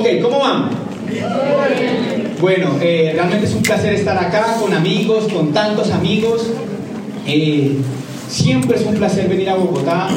[0.00, 0.70] Ok, ¿cómo van?
[2.40, 6.50] Bueno, eh, realmente es un placer estar acá con amigos, con tantos amigos.
[7.26, 7.76] Eh,
[8.26, 10.08] siempre es un placer venir a Bogotá,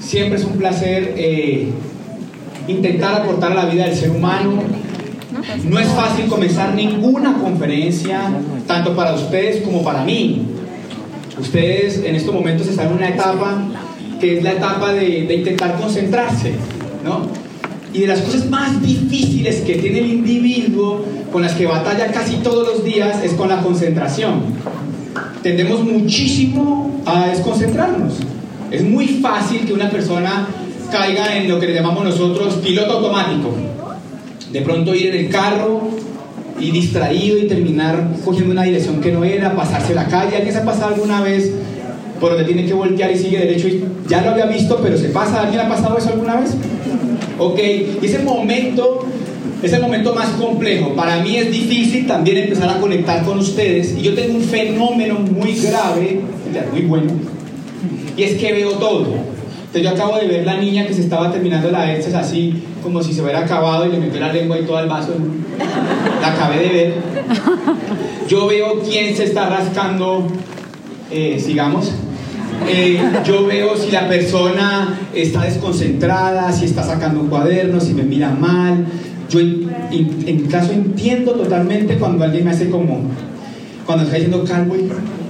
[0.00, 1.68] siempre es un placer eh,
[2.68, 4.62] intentar aportar a la vida del ser humano.
[5.64, 8.30] No es fácil comenzar ninguna conferencia,
[8.66, 10.46] tanto para ustedes como para mí.
[11.38, 13.58] Ustedes en estos momentos están en una etapa
[14.18, 16.54] que es la etapa de, de intentar concentrarse,
[17.04, 17.47] ¿no?
[17.92, 22.36] Y de las cosas más difíciles que tiene el individuo, con las que batalla casi
[22.36, 24.42] todos los días, es con la concentración.
[25.42, 28.14] Tendemos muchísimo a desconcentrarnos.
[28.70, 30.46] Es muy fácil que una persona
[30.90, 33.50] caiga en lo que le llamamos nosotros piloto automático.
[34.52, 35.88] De pronto ir en el carro
[36.60, 40.36] y distraído y terminar cogiendo una dirección que no era, pasarse la calle.
[40.36, 41.52] ¿Alguien se ha pasado alguna vez
[42.20, 43.68] por donde tiene que voltear y sigue derecho?
[43.68, 45.42] Y ya lo había visto, pero se pasa.
[45.42, 46.54] ¿Alguien ha pasado eso alguna vez?
[47.38, 47.58] Ok,
[48.02, 49.04] y ese momento
[49.62, 50.94] es el momento más complejo.
[50.94, 53.96] Para mí es difícil también empezar a conectar con ustedes.
[53.96, 56.20] Y yo tengo un fenómeno muy grave,
[56.72, 57.12] muy bueno,
[58.16, 59.06] y es que veo todo.
[59.66, 63.02] Entonces yo acabo de ver la niña que se estaba terminando la heces así, como
[63.02, 65.12] si se hubiera acabado y le metió la lengua y todo al vaso.
[66.20, 66.94] La acabé de ver.
[68.28, 70.26] Yo veo quién se está rascando,
[71.10, 71.92] eh, sigamos.
[72.68, 78.02] Eh, yo veo si la persona está desconcentrada, si está sacando un cuaderno, si me
[78.02, 78.86] mira mal.
[79.30, 79.68] Yo en,
[80.26, 83.02] en, caso entiendo totalmente cuando alguien me hace como,
[83.84, 84.74] cuando está diciendo calvo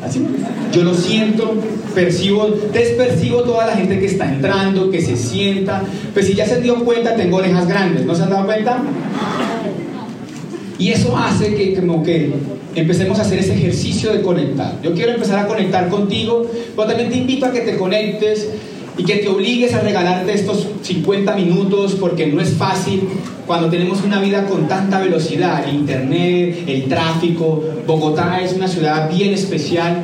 [0.05, 0.25] así.
[0.73, 1.55] Yo lo siento,
[1.95, 5.83] percibo, despercibo toda la gente que está entrando, que se sienta.
[6.13, 8.83] Pues si ya se dio cuenta, tengo orejas grandes, ¿no se han dado cuenta?
[10.79, 12.33] Y eso hace que como que
[12.79, 14.81] empecemos a hacer ese ejercicio de conectar.
[14.83, 18.49] Yo quiero empezar a conectar contigo, pero también te invito a que te conectes
[18.99, 23.09] y que te obligues a regalarte estos 50 minutos porque no es fácil
[23.47, 27.65] cuando tenemos una vida con tanta velocidad, el internet, el tráfico.
[27.87, 30.03] Bogotá es una ciudad bien especial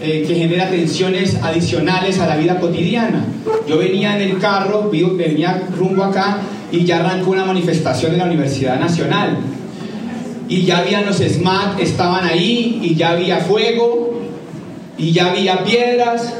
[0.00, 3.24] eh, que genera tensiones adicionales a la vida cotidiana.
[3.68, 6.38] Yo venía en el carro, venía rumbo acá
[6.72, 9.38] y ya arrancó una manifestación en la Universidad Nacional.
[10.50, 14.20] Y ya habían los SMAT, estaban ahí, y ya había fuego,
[14.98, 16.34] y ya había piedras,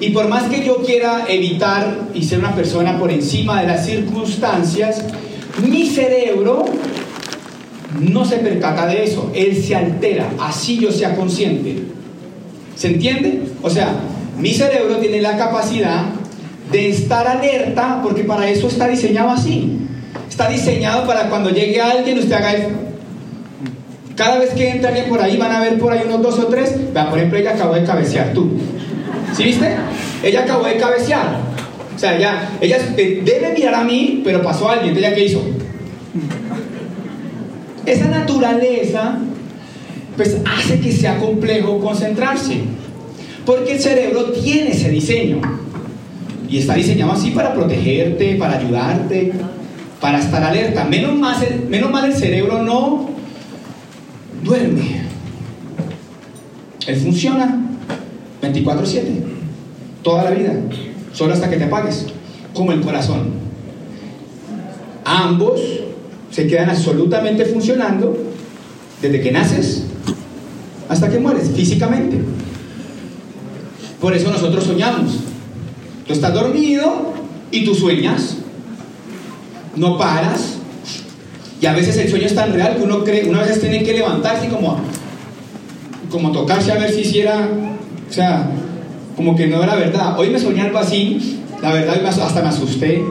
[0.00, 3.86] y por más que yo quiera evitar y ser una persona por encima de las
[3.86, 5.04] circunstancias,
[5.66, 6.64] mi cerebro
[8.00, 11.84] no se percata de eso, él se altera, así yo sea consciente.
[12.76, 13.42] ¿Se entiende?
[13.62, 13.94] O sea,
[14.38, 16.06] mi cerebro tiene la capacidad
[16.72, 19.78] de estar alerta porque para eso está diseñado así.
[20.28, 22.70] Está diseñado para cuando llegue alguien usted haga eso.
[24.16, 26.46] Cada vez que entra alguien por ahí van a ver por ahí unos dos o
[26.46, 26.74] tres.
[26.92, 28.50] Vea, por ejemplo, ella acabó de cabecear tú.
[29.36, 29.74] ¿Sí viste?
[30.22, 31.38] Ella acabó de cabecear.
[31.94, 34.96] O sea, ella, ella debe mirar a mí, pero pasó a alguien.
[34.96, 35.42] ¿Ella qué hizo?
[37.84, 39.18] Esa naturaleza,
[40.16, 42.60] pues hace que sea complejo concentrarse.
[43.44, 45.40] Porque el cerebro tiene ese diseño.
[46.48, 49.32] Y está diseñado así para protegerte, para ayudarte,
[50.00, 50.84] para estar alerta.
[50.84, 51.36] Menos mal,
[51.68, 53.13] menos mal el cerebro no
[54.44, 55.02] duerme.
[56.86, 57.60] Él funciona
[58.42, 59.24] 24/7,
[60.02, 60.52] toda la vida,
[61.12, 62.06] solo hasta que te apagues,
[62.52, 63.30] como el corazón.
[65.04, 65.60] Ambos
[66.30, 68.16] se quedan absolutamente funcionando
[69.00, 69.84] desde que naces
[70.88, 72.20] hasta que mueres, físicamente.
[74.00, 75.20] Por eso nosotros soñamos.
[76.06, 77.14] Tú estás dormido
[77.50, 78.36] y tú sueñas.
[79.76, 80.53] No paras.
[81.60, 83.94] Y a veces el sueño es tan real que uno cree, una vez tiene que
[83.94, 84.78] levantarse y como,
[86.10, 87.48] como tocarse a ver si hiciera
[88.08, 88.48] o sea,
[89.16, 90.18] como que no era verdad.
[90.18, 93.02] Hoy me soñé algo así, la verdad hasta me asusté.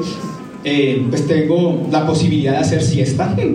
[0.63, 3.35] Eh, pues tengo la posibilidad de hacer siesta.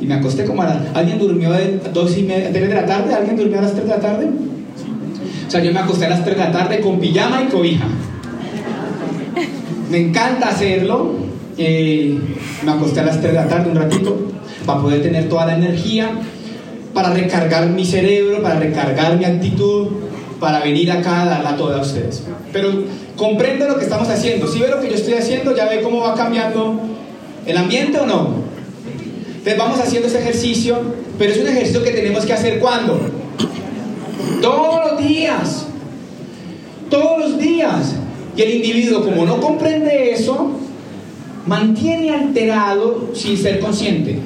[0.00, 3.12] Y me acosté como a ¿Alguien durmió de 2 y media, 3 de la tarde?
[3.12, 4.30] ¿Alguien durmió a las 3 de la tarde?
[5.46, 7.84] O sea, yo me acosté a las 3 de la tarde con pijama y cobija.
[9.90, 11.16] Me encanta hacerlo.
[11.58, 12.18] Eh,
[12.64, 14.16] me acosté a las 3 de la tarde un ratito
[14.64, 16.10] para poder tener toda la energía,
[16.94, 19.88] para recargar mi cerebro, para recargar mi actitud,
[20.38, 22.22] para venir acá a darla toda a ustedes.
[22.52, 22.70] Pero
[23.16, 24.46] comprende lo que estamos haciendo.
[24.46, 26.80] Si ve lo que yo estoy haciendo, ya ve cómo va cambiando
[27.46, 28.50] el ambiente o no.
[29.28, 30.78] Entonces vamos haciendo ese ejercicio,
[31.18, 33.00] pero es un ejercicio que tenemos que hacer cuando?
[34.42, 35.66] Todos los días.
[36.90, 37.94] Todos los días.
[38.36, 40.50] Y el individuo, como no comprende eso,
[41.46, 44.18] mantiene alterado sin ser consciente.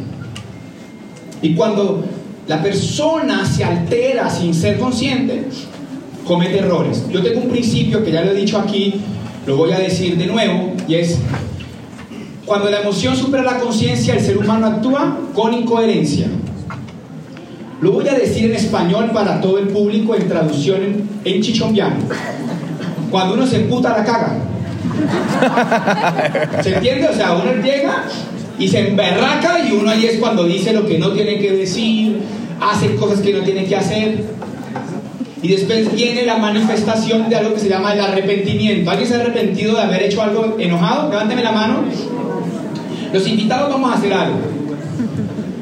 [1.42, 2.04] Y cuando
[2.46, 5.46] la persona se altera sin ser consciente,
[6.26, 7.04] comete errores.
[7.10, 8.94] Yo tengo un principio que ya lo he dicho aquí,
[9.46, 11.18] lo voy a decir de nuevo, y es,
[12.46, 16.26] Cuando la emoción supera la conciencia, el ser humano actúa con incoherencia.
[17.80, 21.96] Lo voy a decir en español para todo el público en traducción en, chichombiano.
[23.10, 24.38] Cuando uno se emputa, la caga.
[26.62, 27.08] ¿Se entiende?
[27.08, 28.04] O sea, uno llega
[28.58, 32.20] y se emberraca y uno ahí es cuando dice lo que no tiene que decir,
[32.60, 34.24] hace cosas que no tiene que hacer.
[35.42, 38.90] Y después viene la manifestación de algo que se llama el arrepentimiento.
[38.90, 41.10] ¿Alguien se ha arrepentido de haber hecho algo enojado?
[41.10, 41.84] Levánteme la mano.
[43.12, 44.38] Los invitados vamos a hacer algo.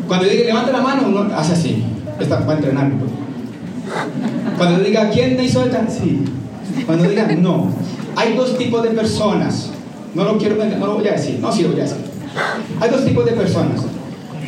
[0.07, 1.83] Cuando diga levante la mano, uno hace así.
[2.21, 2.93] Está para entrenar.
[4.57, 6.25] Cuando diga quién me hizo esta, sí.
[6.87, 7.69] Cuando diga no.
[8.17, 9.71] Hay dos tipos de personas.
[10.15, 11.39] No lo quiero, no lo voy a decir.
[11.41, 11.99] No, sí lo voy a decir.
[12.81, 13.83] Hay dos tipos de personas.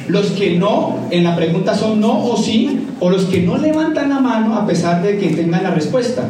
[0.09, 4.11] Los que no, en la pregunta son no o sí, o los que no levantan
[4.11, 6.29] la mano a pesar de que tengan la respuesta.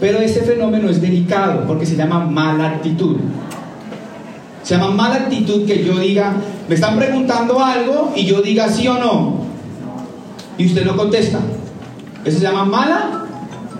[0.00, 3.16] Pero ese fenómeno es delicado porque se llama mala actitud.
[4.62, 6.34] Se llama mala actitud que yo diga,
[6.68, 9.42] me están preguntando algo y yo diga sí o no.
[10.58, 11.40] Y usted no contesta.
[12.24, 13.24] Eso se llama mala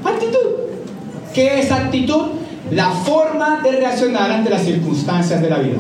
[0.05, 0.38] actitud.
[1.32, 2.23] ¿Qué es actitud?
[2.72, 5.76] La forma de reaccionar ante las circunstancias de la vida.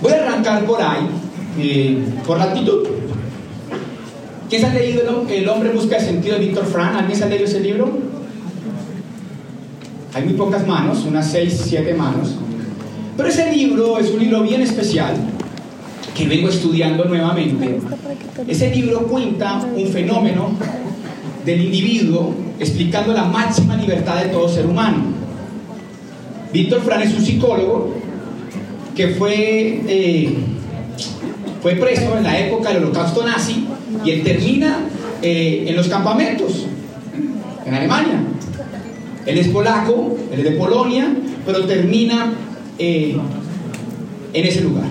[0.00, 1.06] Voy a arrancar por ahí,
[1.58, 2.88] eh, por la actitud.
[4.48, 6.96] ¿Quién se ha leído El hombre busca el sentido de Víctor Frank?
[6.96, 7.90] ¿Alguien se ha leído ese libro?
[10.14, 12.36] Hay muy pocas manos, unas 6, 7 manos.
[13.18, 15.14] Pero ese libro es un libro bien especial
[16.14, 17.78] que vengo estudiando nuevamente.
[18.48, 20.52] Ese libro cuenta un fenómeno
[21.44, 25.19] del individuo explicando la máxima libertad de todo ser humano.
[26.52, 27.94] Víctor Frank es un psicólogo
[28.96, 30.34] que fue, eh,
[31.62, 33.66] fue preso en la época del holocausto nazi
[34.04, 34.80] y él termina
[35.22, 36.66] eh, en los campamentos,
[37.64, 38.20] en Alemania.
[39.26, 41.14] Él es polaco, él es de Polonia,
[41.46, 42.32] pero termina
[42.78, 43.16] eh,
[44.32, 44.86] en ese lugar.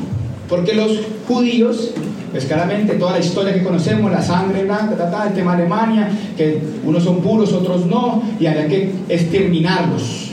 [0.48, 1.92] Porque los judíos,
[2.32, 6.62] pues claramente toda la historia que conocemos, la sangre blanca, el tema de Alemania, que
[6.86, 10.29] unos son puros, otros no, y había que exterminarlos.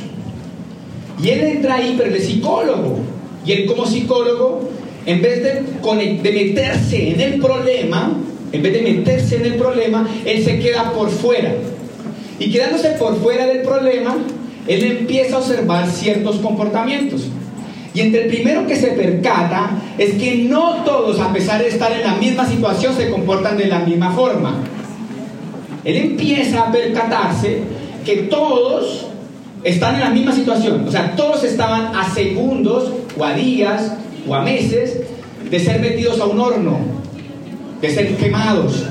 [1.23, 2.99] Y él entra ahí, pero él es psicólogo.
[3.45, 4.69] Y él como psicólogo,
[5.07, 8.13] en vez de, de meterse en el problema,
[8.53, 11.55] en vez de meterse en el problema, él se queda por fuera.
[12.39, 14.17] Y quedándose por fuera del problema,
[14.67, 17.29] él empieza a observar ciertos comportamientos.
[17.95, 21.91] Y entre el primero que se percata es que no todos, a pesar de estar
[21.93, 24.63] en la misma situación, se comportan de la misma forma.
[25.83, 27.61] Él empieza a percatarse
[28.05, 29.07] que todos
[29.65, 30.85] están en la misma situación.
[30.87, 33.93] O sea, todos estaban a segundos o a días
[34.29, 35.01] o a meses
[35.51, 36.79] de ser metidos a un horno,
[37.81, 38.85] de ser quemados.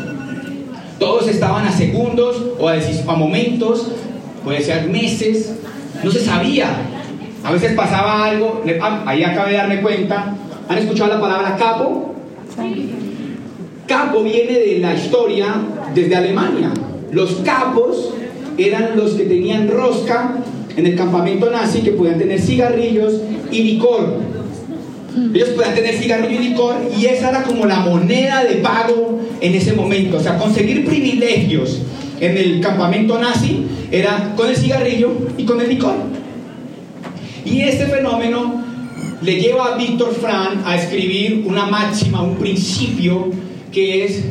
[1.00, 3.88] Todos estaban a segundos o a, a momentos,
[4.44, 5.54] puede ser meses,
[6.04, 6.68] no se sabía.
[7.44, 10.36] A veces pasaba algo, ah, ahí acabé de darme cuenta.
[10.68, 12.16] ¿Han escuchado la palabra capo?
[13.86, 15.56] Capo viene de la historia
[15.94, 16.72] desde Alemania.
[17.12, 18.14] Los capos
[18.58, 20.38] eran los que tenían rosca
[20.76, 23.14] en el campamento nazi que podían tener cigarrillos
[23.52, 24.20] y licor.
[25.34, 29.56] Ellos podían tener cigarrillo y licor y esa era como la moneda de pago en
[29.56, 30.18] ese momento.
[30.18, 31.82] O sea, conseguir privilegios
[32.20, 35.96] en el campamento nazi era con el cigarrillo y con el licor.
[37.46, 38.64] Y este fenómeno
[39.22, 43.32] le lleva a Víctor Frank a escribir una máxima, un principio
[43.72, 44.24] que es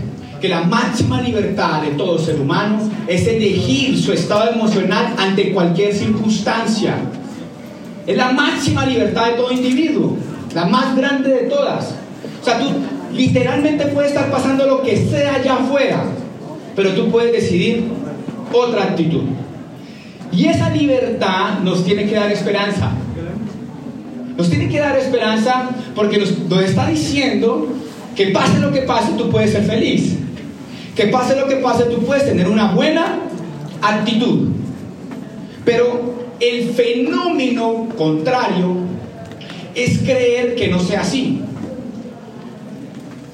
[0.44, 5.94] que la máxima libertad de todo ser humano es elegir su estado emocional ante cualquier
[5.94, 6.96] circunstancia.
[8.06, 10.18] Es la máxima libertad de todo individuo,
[10.54, 11.94] la más grande de todas.
[12.42, 12.66] O sea, tú
[13.14, 16.04] literalmente puedes estar pasando lo que sea allá afuera,
[16.76, 17.84] pero tú puedes decidir
[18.52, 19.22] otra actitud.
[20.30, 22.90] Y esa libertad nos tiene que dar esperanza.
[24.36, 27.66] Nos tiene que dar esperanza porque nos, nos está diciendo
[28.14, 30.18] que pase lo que pase, tú puedes ser feliz.
[30.94, 33.18] Que pase lo que pase, tú puedes tener una buena
[33.82, 34.48] actitud.
[35.64, 38.76] Pero el fenómeno contrario
[39.74, 41.40] es creer que no sea así.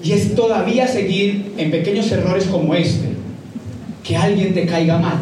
[0.03, 3.11] Y es todavía seguir en pequeños errores como este.
[4.03, 5.19] Que alguien te caiga mal.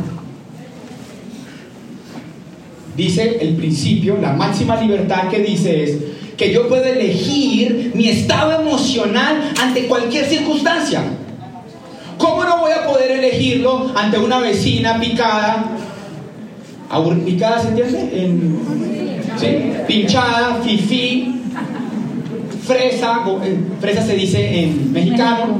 [2.96, 5.96] Dice el principio, la máxima libertad que dice es
[6.36, 11.02] que yo puedo elegir mi estado emocional ante cualquier circunstancia.
[12.18, 15.64] ¿Cómo no voy a poder elegirlo ante una vecina picada?
[17.24, 19.20] ¿Picada se entiende?
[19.38, 19.72] ¿sí?
[19.86, 21.42] Pinchada, fifí,
[22.66, 25.58] fresa, eh, fresa se dice en mexicano.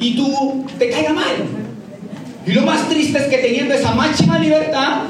[0.00, 1.26] Y tú te caiga mal.
[2.46, 5.02] Y lo más triste es que teniendo esa máxima libertad,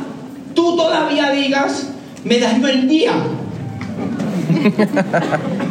[0.54, 1.90] tú todavía digas,
[2.24, 3.12] me daño el día.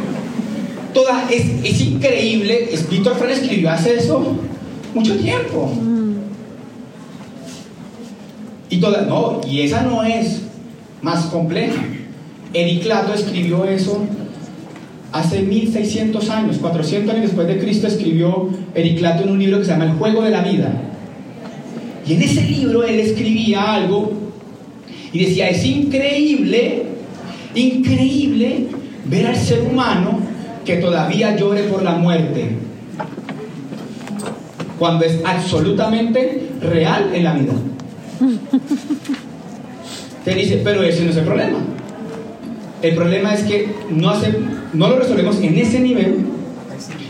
[0.94, 4.36] Toda, es, es increíble, es, Víctor Fran escribió hace eso
[4.94, 5.70] mucho tiempo.
[8.70, 10.42] Y, toda, no, y esa no es
[11.02, 11.82] más compleja.
[12.52, 14.04] Ericlato escribió eso
[15.12, 19.70] hace 1600 años, 400 años después de Cristo escribió Ericlato en un libro que se
[19.70, 20.72] llama El juego de la vida.
[22.06, 24.12] Y en ese libro él escribía algo
[25.12, 26.84] y decía, es increíble,
[27.54, 28.66] increíble
[29.06, 30.17] ver al ser humano
[30.68, 32.50] que todavía llore por la muerte,
[34.78, 37.54] cuando es absolutamente real en la vida.
[40.26, 41.58] Te dice, pero ese no es el problema.
[42.82, 44.34] El problema es que no, hace,
[44.74, 46.26] no lo resolvemos en ese nivel,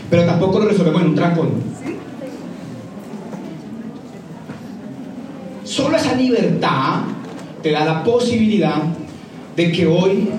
[0.09, 1.49] pero tampoco lo resolvemos en un trancón.
[5.65, 7.01] Solo esa libertad
[7.61, 8.83] te da la posibilidad
[9.57, 10.29] de que hoy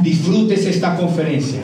[0.00, 1.60] disfrutes esta conferencia.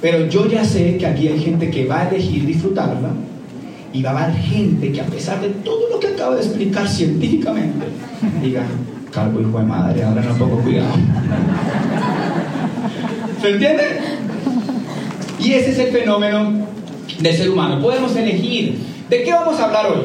[0.00, 3.10] Pero yo ya sé que aquí hay gente que va a elegir disfrutarla
[3.92, 6.88] y va a haber gente que a pesar de todo lo que acabo de explicar
[6.88, 7.86] científicamente,
[8.42, 8.64] diga,
[9.10, 10.94] calvo hijo de madre, ahora no pongo cuidado.
[13.42, 13.82] ¿Se entiende?
[15.40, 16.66] Y ese es el fenómeno
[17.20, 17.80] del ser humano.
[17.80, 18.78] Podemos elegir.
[19.08, 20.02] ¿De qué vamos a hablar hoy?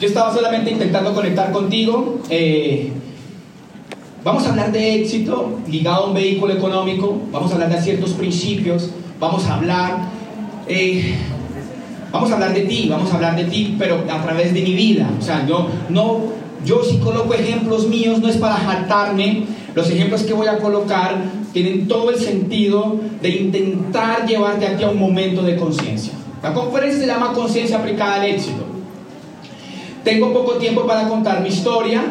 [0.00, 2.20] Yo estaba solamente intentando conectar contigo.
[2.28, 2.92] Eh,
[4.24, 7.20] vamos a hablar de éxito ligado a un vehículo económico.
[7.32, 8.90] Vamos a hablar de ciertos principios.
[9.18, 10.10] Vamos a hablar...
[10.68, 11.14] Eh,
[12.12, 14.74] vamos a hablar de ti, vamos a hablar de ti, pero a través de mi
[14.74, 15.10] vida.
[15.18, 16.20] O sea, yo no,
[16.64, 19.44] yo si coloco ejemplos míos no es para jaltarme.
[19.74, 21.16] Los ejemplos que voy a colocar
[21.52, 26.12] tienen todo el sentido de intentar llevarte aquí a un momento de conciencia.
[26.42, 28.64] La conferencia se llama Conciencia aplicada al éxito.
[30.02, 32.02] Tengo poco tiempo para contar mi historia.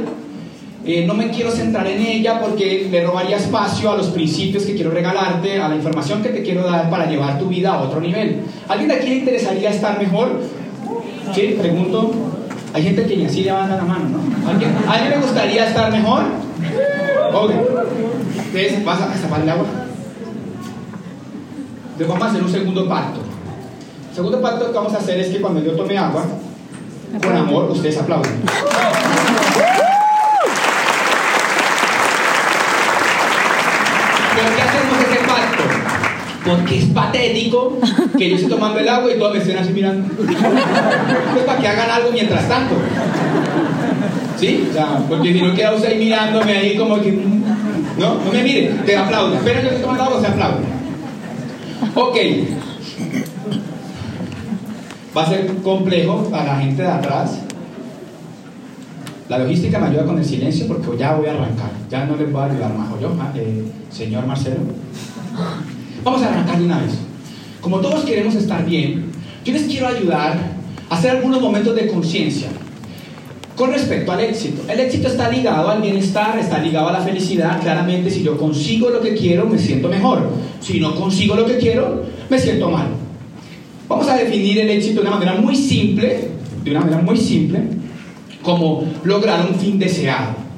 [0.91, 4.73] Eh, no me quiero centrar en ella porque le robaría espacio a los principios que
[4.73, 8.01] quiero regalarte, a la información que te quiero dar para llevar tu vida a otro
[8.01, 8.41] nivel.
[8.67, 10.41] ¿Alguien de aquí le interesaría estar mejor?
[11.35, 12.11] Sí, pregunto.
[12.73, 14.49] Hay gente que ni así le van a la mano, ¿no?
[14.49, 16.23] ¿Alguien, ¿Alguien le gustaría estar mejor?
[17.35, 17.51] Ok.
[17.51, 19.65] Entonces, ¿vas a tapar el agua?
[21.83, 23.19] Entonces vamos a hacer un segundo pacto.
[24.09, 26.25] El segundo pacto que vamos a hacer es que cuando yo tome agua,
[27.23, 28.41] con amor, ustedes aplauden.
[34.41, 35.63] ¿Por qué hacemos ese pacto?
[36.45, 37.77] Porque es patético
[38.17, 40.07] que yo esté tomando el agua y todos me estén así mirando.
[40.15, 42.75] Pues para que hagan algo mientras tanto.
[44.37, 44.67] ¿Sí?
[44.69, 47.11] O sea, porque si no queda usted ahí mirándome ahí como que.
[47.11, 49.35] No, no me mire, te aplaudo.
[49.35, 50.65] Espera que esté tomando agua, se aplaude.
[51.95, 52.17] Ok.
[55.15, 57.41] Va a ser complejo para la gente de atrás.
[59.29, 61.69] La logística me ayuda con el silencio porque ya voy a arrancar.
[61.89, 62.89] Ya no les voy a ayudar más.
[62.99, 64.57] yo, eh, señor Marcelo?
[66.03, 66.93] Vamos a arrancar de una vez.
[67.61, 69.11] Como todos queremos estar bien,
[69.45, 70.35] yo les quiero ayudar
[70.89, 72.47] a hacer algunos momentos de conciencia
[73.55, 74.63] con respecto al éxito.
[74.67, 77.61] El éxito está ligado al bienestar, está ligado a la felicidad.
[77.61, 80.27] Claramente, si yo consigo lo que quiero, me siento mejor.
[80.59, 82.87] Si no consigo lo que quiero, me siento mal.
[83.87, 86.29] Vamos a definir el éxito de una manera muy simple,
[86.63, 87.78] de una manera muy simple,
[88.41, 90.49] como lograr un fin deseado.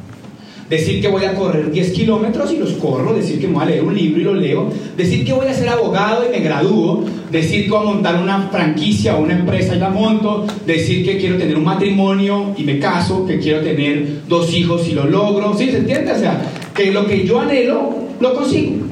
[0.70, 3.66] Decir que voy a correr 10 kilómetros y los corro, decir que me voy a
[3.66, 7.04] leer un libro y lo leo, decir que voy a ser abogado y me gradúo,
[7.30, 11.18] decir que voy a montar una franquicia o una empresa y la monto, decir que
[11.18, 15.54] quiero tener un matrimonio y me caso, que quiero tener dos hijos y lo logro,
[15.58, 15.70] ¿sí?
[15.70, 16.14] ¿Se entiende?
[16.14, 16.42] O sea,
[16.74, 18.86] que lo que yo anhelo, lo consigo.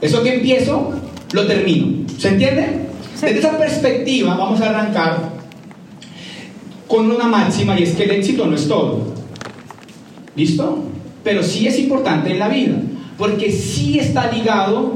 [0.00, 0.94] Eso que empiezo,
[1.32, 2.08] lo termino.
[2.18, 2.66] ¿Se entiende?
[3.20, 5.33] Desde esa perspectiva vamos a arrancar
[6.94, 9.14] con una máxima y es que el éxito no es todo.
[10.36, 10.84] ¿Listo?
[11.24, 12.76] pero sí es importante en la vida,
[13.16, 14.92] porque sí está ligado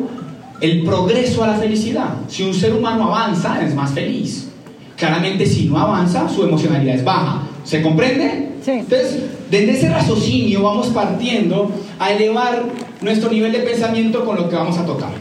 [0.61, 2.11] el progreso a la felicidad.
[2.29, 4.49] Si un ser humano avanza, es más feliz.
[4.97, 7.43] Claramente, si no avanza, su emocionalidad es baja.
[7.65, 8.51] ¿Se comprende?
[8.63, 8.73] Sí.
[8.73, 12.65] Entonces, desde ese raciocinio vamos partiendo a elevar
[13.01, 15.13] nuestro nivel de pensamiento con lo que vamos a tocar.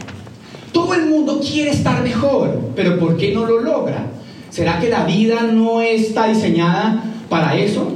[0.72, 4.04] Todo el mundo quiere estar mejor, pero ¿por qué no lo logra?
[4.50, 7.92] ¿Será que la vida no está diseñada para eso?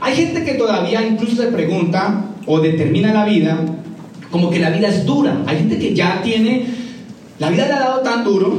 [0.00, 3.58] Hay gente que todavía incluso se pregunta, o determina la vida
[4.30, 5.42] como que la vida es dura.
[5.46, 6.64] Hay gente que ya tiene,
[7.38, 8.52] la vida le ha dado tan duro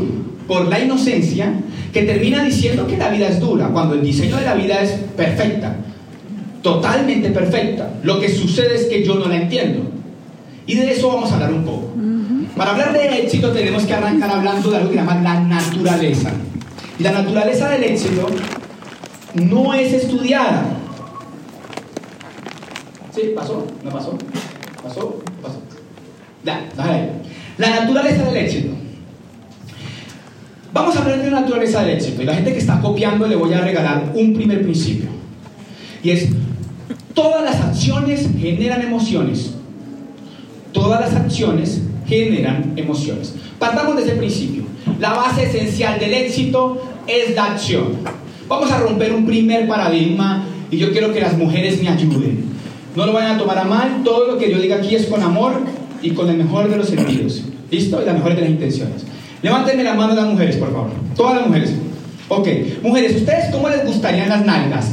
[0.47, 1.53] por la inocencia
[1.91, 4.91] que termina diciendo que la vida es dura, cuando el diseño de la vida es
[5.15, 5.75] perfecta,
[6.61, 7.93] totalmente perfecta.
[8.03, 9.81] Lo que sucede es que yo no la entiendo.
[10.65, 11.89] Y de eso vamos a hablar un poco.
[12.55, 16.31] Para hablar de éxito tenemos que arrancar hablando de algo que llama la naturaleza.
[16.99, 18.27] Y la naturaleza del éxito
[19.35, 20.77] no es estudiada,
[23.13, 23.31] ¿Sí?
[23.35, 23.67] ¿Pasó?
[23.83, 24.17] ¿No pasó?
[24.81, 25.19] ¿Pasó?
[25.41, 25.61] ¿Pasó?
[27.57, 28.73] La naturaleza del éxito.
[30.73, 32.23] Vamos a hablar de la naturaleza del éxito.
[32.23, 35.09] Y la gente que está copiando le voy a regalar un primer principio.
[36.01, 36.29] Y es,
[37.13, 39.53] todas las acciones generan emociones.
[40.71, 43.35] Todas las acciones generan emociones.
[43.59, 44.62] Partamos de ese principio.
[45.03, 47.97] La base esencial del éxito es la acción.
[48.47, 52.45] Vamos a romper un primer paradigma y yo quiero que las mujeres me ayuden.
[52.95, 55.21] No lo vayan a tomar a mal, todo lo que yo diga aquí es con
[55.21, 55.59] amor
[56.01, 57.43] y con el mejor de los sentidos.
[57.69, 58.01] ¿Listo?
[58.01, 59.03] Y la mejor de las intenciones.
[59.41, 60.91] Levántenme las manos las mujeres, por favor.
[61.17, 61.73] Todas las mujeres.
[62.29, 62.47] Ok.
[62.81, 64.89] Mujeres, ¿ustedes cómo les gustarían las nalgas?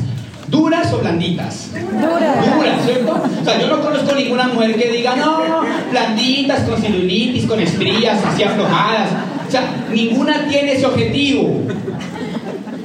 [0.48, 1.70] ¿Duras o blanditas?
[1.72, 2.56] Duras.
[2.56, 3.22] Duras, ¿cierto?
[3.40, 5.62] O sea, yo no conozco ninguna mujer que diga, no,
[5.92, 9.29] blanditas, con celulitis, con estrías, así aflojadas.
[9.50, 11.62] O sea, ninguna tiene ese objetivo.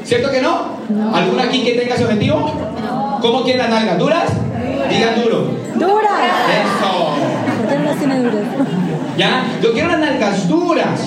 [0.04, 0.80] ¿Cierto que no?
[1.14, 3.20] ¿Alguna aquí que tenga ese objetivo?
[3.22, 4.00] ¿Cómo quieren las nalgas?
[4.00, 4.30] ¿Duras?
[4.90, 5.52] Digan duro.
[5.76, 6.10] Duras.
[6.50, 7.14] Eso.
[7.60, 8.46] ¿Por qué no duras?
[9.16, 9.46] ¿Ya?
[9.62, 11.02] Yo quiero las nalgas duras.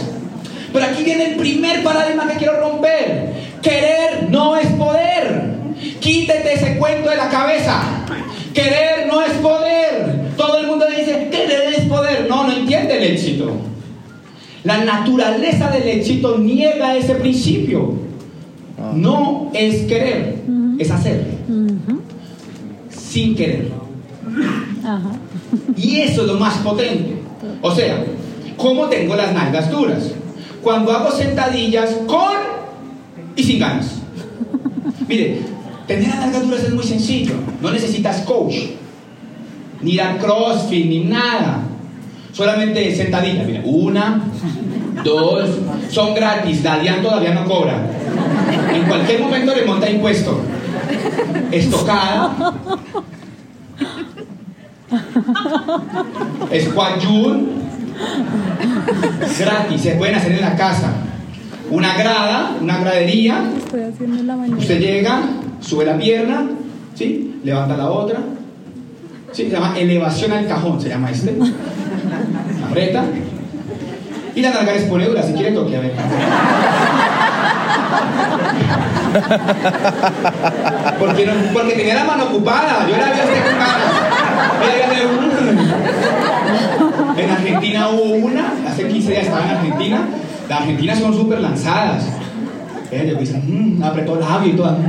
[0.72, 3.32] Pero aquí viene el primer paradigma que quiero romper.
[3.60, 5.54] Querer no es poder.
[5.98, 7.82] Quítete ese cuento de la cabeza.
[8.54, 10.34] Querer no es poder.
[10.36, 12.28] Todo el mundo dice, querer es poder.
[12.28, 13.56] No, no entiende el éxito.
[14.68, 17.94] La naturaleza del éxito niega ese principio.
[18.94, 20.42] No es querer,
[20.78, 21.24] es hacer.
[22.90, 23.70] Sin querer.
[25.74, 27.16] Y eso es lo más potente.
[27.62, 28.04] O sea,
[28.58, 30.10] ¿cómo tengo las nalgas duras?
[30.62, 32.36] Cuando hago sentadillas con
[33.36, 34.02] y sin ganas.
[35.08, 35.38] Mire,
[35.86, 37.32] tener las nalgas duras es muy sencillo.
[37.62, 38.54] No necesitas coach,
[39.80, 41.67] ni dar crossfit, ni nada.
[42.32, 43.46] Solamente sentadillas.
[43.46, 44.20] Mira, una,
[45.04, 45.50] dos,
[45.90, 46.62] son gratis.
[46.62, 47.86] La DIAN todavía no cobra.
[48.74, 50.40] En cualquier momento le monta impuesto.
[51.50, 52.54] Estocada.
[57.02, 57.68] June.
[59.38, 60.92] Gratis, se pueden hacer en la casa.
[61.70, 63.50] Una grada, una gradería.
[63.58, 64.58] Estoy haciendo en la mañana.
[64.58, 65.20] Usted llega,
[65.60, 66.48] sube la pierna,
[66.94, 67.40] ¿sí?
[67.44, 68.20] Levanta la otra.
[69.32, 69.44] ¿sí?
[69.44, 71.36] Se llama elevación al cajón, se llama este.
[72.68, 73.04] Aprieta.
[74.34, 75.92] Y la nalga les pone dura, si quiere toque, a ver.
[80.98, 83.42] Porque, porque tenía la mano ocupada, yo la vi a usted
[87.06, 90.00] con En Argentina hubo una, hace 15 días estaba en Argentina.
[90.48, 92.04] Las argentinas son súper lanzadas.
[92.90, 94.72] Ella llegó y dice, "Mm", apretó el labio y toda.
[94.78, 94.86] Me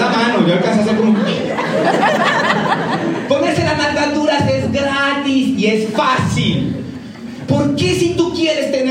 [0.00, 1.14] la mano, yo alcancé a hacer como.
[3.28, 4.23] Ponerse las nalgas duras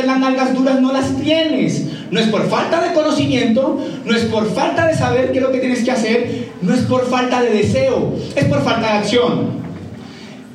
[0.04, 1.88] tener las nalgas duras no las tienes?
[2.12, 5.52] No es por falta de conocimiento, no es por falta de saber qué es lo
[5.52, 9.64] que tienes que hacer, no es por falta de deseo, es por falta de acción.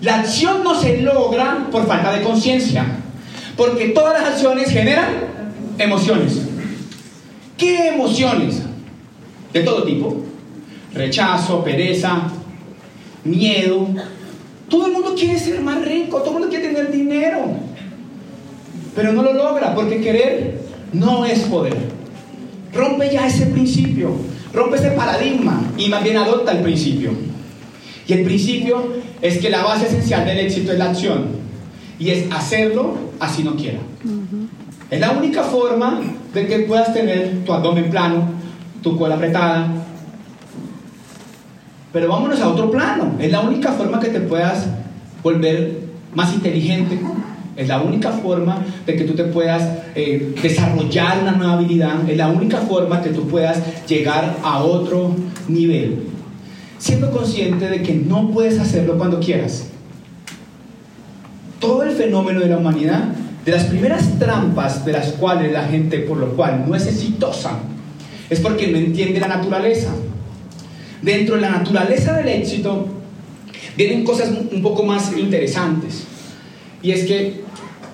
[0.02, 2.84] La acción no se logra por falta de conciencia,
[3.56, 5.08] porque todas las acciones generan
[5.78, 6.42] emociones.
[7.56, 8.62] ¿Qué emociones?
[9.52, 10.16] De todo tipo.
[10.94, 12.22] Rechazo, pereza,
[13.24, 13.88] miedo.
[14.68, 17.67] Todo el mundo quiere ser más rico, todo el mundo quiere tener dinero,
[18.98, 20.58] pero no lo logra porque querer
[20.92, 21.76] no es poder.
[22.74, 24.10] Rompe ya ese principio,
[24.52, 27.12] rompe ese paradigma y más bien adopta el principio.
[28.08, 31.26] Y el principio es que la base esencial del éxito es la acción
[31.96, 33.78] y es hacerlo así no quiera.
[34.90, 36.00] Es la única forma
[36.34, 38.24] de que puedas tener tu abdomen plano,
[38.82, 39.68] tu cola apretada.
[41.92, 43.12] Pero vámonos a otro plano.
[43.20, 44.66] Es la única forma que te puedas
[45.22, 45.82] volver
[46.16, 46.98] más inteligente.
[47.58, 49.60] Es la única forma de que tú te puedas
[49.96, 52.08] eh, desarrollar una nueva habilidad.
[52.08, 55.16] Es la única forma que tú puedas llegar a otro
[55.48, 56.04] nivel.
[56.78, 59.66] Siendo consciente de que no puedes hacerlo cuando quieras.
[61.58, 63.08] Todo el fenómeno de la humanidad,
[63.44, 67.58] de las primeras trampas de las cuales la gente por lo cual no es exitosa,
[68.30, 69.90] es porque no entiende la naturaleza.
[71.02, 72.86] Dentro de la naturaleza del éxito
[73.76, 76.06] vienen cosas un poco más interesantes.
[76.82, 77.42] Y es que,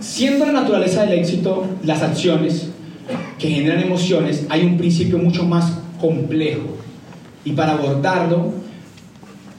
[0.00, 2.68] siendo la naturaleza del éxito las acciones
[3.38, 6.76] que generan emociones, hay un principio mucho más complejo.
[7.44, 8.52] Y para abordarlo,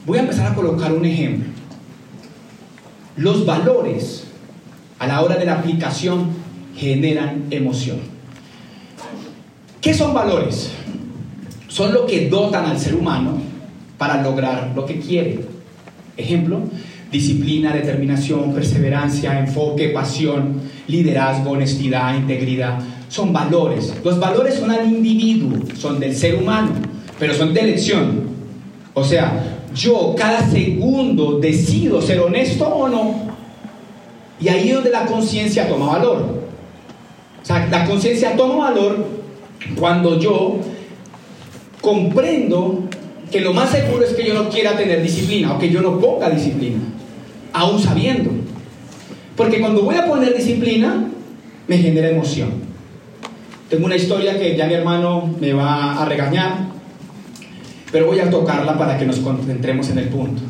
[0.04, 1.48] voy a empezar a colocar un ejemplo.
[3.16, 4.24] Los valores
[4.98, 6.30] a la hora de la aplicación
[6.76, 7.98] generan emoción.
[9.80, 10.70] ¿Qué son valores?
[11.68, 13.38] Son lo que dotan al ser humano
[13.98, 15.44] para lograr lo que quiere.
[16.16, 16.60] Ejemplo,
[17.16, 22.78] disciplina, determinación, perseverancia, enfoque, pasión, liderazgo, honestidad, integridad.
[23.08, 23.94] Son valores.
[24.04, 26.72] Los valores son al individuo, son del ser humano,
[27.18, 28.26] pero son de elección.
[28.94, 33.26] O sea, yo cada segundo decido ser honesto o no.
[34.40, 36.42] Y ahí es donde la conciencia toma valor.
[37.42, 39.06] O sea, la conciencia toma valor
[39.78, 40.60] cuando yo
[41.80, 42.80] comprendo
[43.30, 45.98] que lo más seguro es que yo no quiera tener disciplina o que yo no
[45.98, 46.78] ponga disciplina,
[47.56, 48.30] aún sabiendo.
[49.34, 51.04] Porque cuando voy a poner disciplina,
[51.66, 52.50] me genera emoción.
[53.68, 56.68] Tengo una historia que ya mi hermano me va a regañar,
[57.90, 60.42] pero voy a tocarla para que nos concentremos en el punto.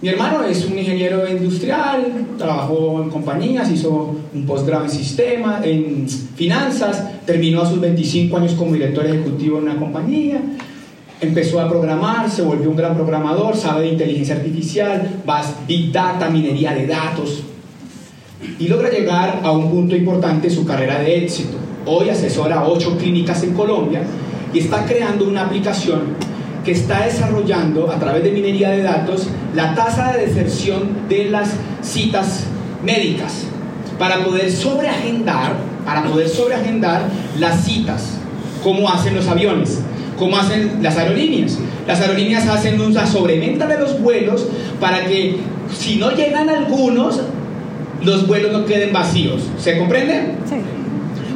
[0.00, 7.24] Mi hermano es un ingeniero industrial, trabajó en compañías, hizo un posgrado en en finanzas,
[7.24, 10.40] terminó a sus 25 años como director ejecutivo en una compañía,
[11.22, 15.22] empezó a programar, se volvió un gran programador, sabe de inteligencia artificial,
[15.66, 17.44] big data, minería de datos,
[18.58, 21.56] y logra llegar a un punto importante en su carrera de éxito.
[21.86, 24.02] Hoy asesora ocho clínicas en Colombia
[24.52, 26.16] y está creando una aplicación
[26.64, 31.50] que está desarrollando a través de minería de datos la tasa de deserción de las
[31.82, 32.44] citas
[32.84, 33.46] médicas
[33.98, 37.02] para poder sobreagendar, para poder sobreagendar
[37.38, 38.18] las citas,
[38.62, 39.80] como hacen los aviones,
[40.22, 41.58] como hacen las aerolíneas.
[41.84, 44.46] Las aerolíneas hacen una sobreventa de los vuelos
[44.78, 45.34] para que
[45.68, 47.20] si no llegan algunos,
[48.04, 49.42] los vuelos no queden vacíos.
[49.58, 50.36] ¿Se comprende?
[50.48, 50.54] Sí.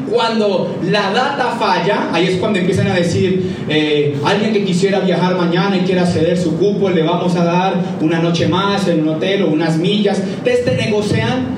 [0.08, 5.36] Cuando la data falla, ahí es cuando empiezan a decir, eh, alguien que quisiera viajar
[5.36, 9.16] mañana y quiera ceder su cupo, le vamos a dar una noche más en un
[9.16, 10.22] hotel o unas millas.
[10.44, 11.56] Desde negocian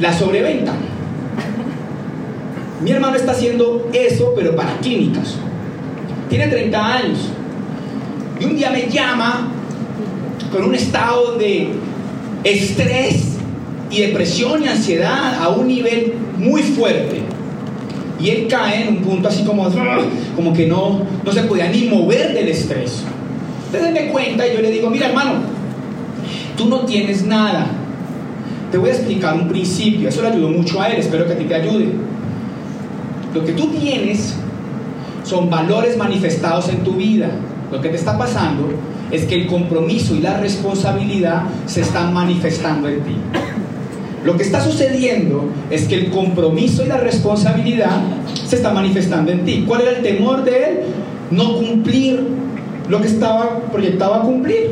[0.00, 0.72] la sobreventa.
[2.82, 5.36] Mi hermano está haciendo eso, pero para clínicas.
[6.34, 7.18] Tiene 30 años.
[8.40, 9.52] Y un día me llama
[10.50, 11.68] con un estado de
[12.42, 13.36] estrés
[13.88, 17.20] y depresión y ansiedad a un nivel muy fuerte.
[18.18, 19.70] Y él cae en un punto así como,
[20.34, 23.04] como que no, no se podía ni mover del estrés.
[23.66, 25.34] Entonces me cuenta y yo le digo, mira hermano,
[26.56, 27.68] tú no tienes nada.
[28.72, 31.38] Te voy a explicar un principio, eso le ayudó mucho a él, espero que a
[31.38, 31.92] ti te ayude.
[33.32, 34.34] Lo que tú tienes
[35.24, 37.30] son valores manifestados en tu vida.
[37.72, 38.68] Lo que te está pasando
[39.10, 43.16] es que el compromiso y la responsabilidad se están manifestando en ti.
[44.24, 48.00] Lo que está sucediendo es que el compromiso y la responsabilidad
[48.46, 49.64] se está manifestando en ti.
[49.66, 50.78] ¿Cuál era el temor de él?
[51.30, 52.26] No cumplir
[52.88, 54.70] lo que estaba proyectado a cumplir.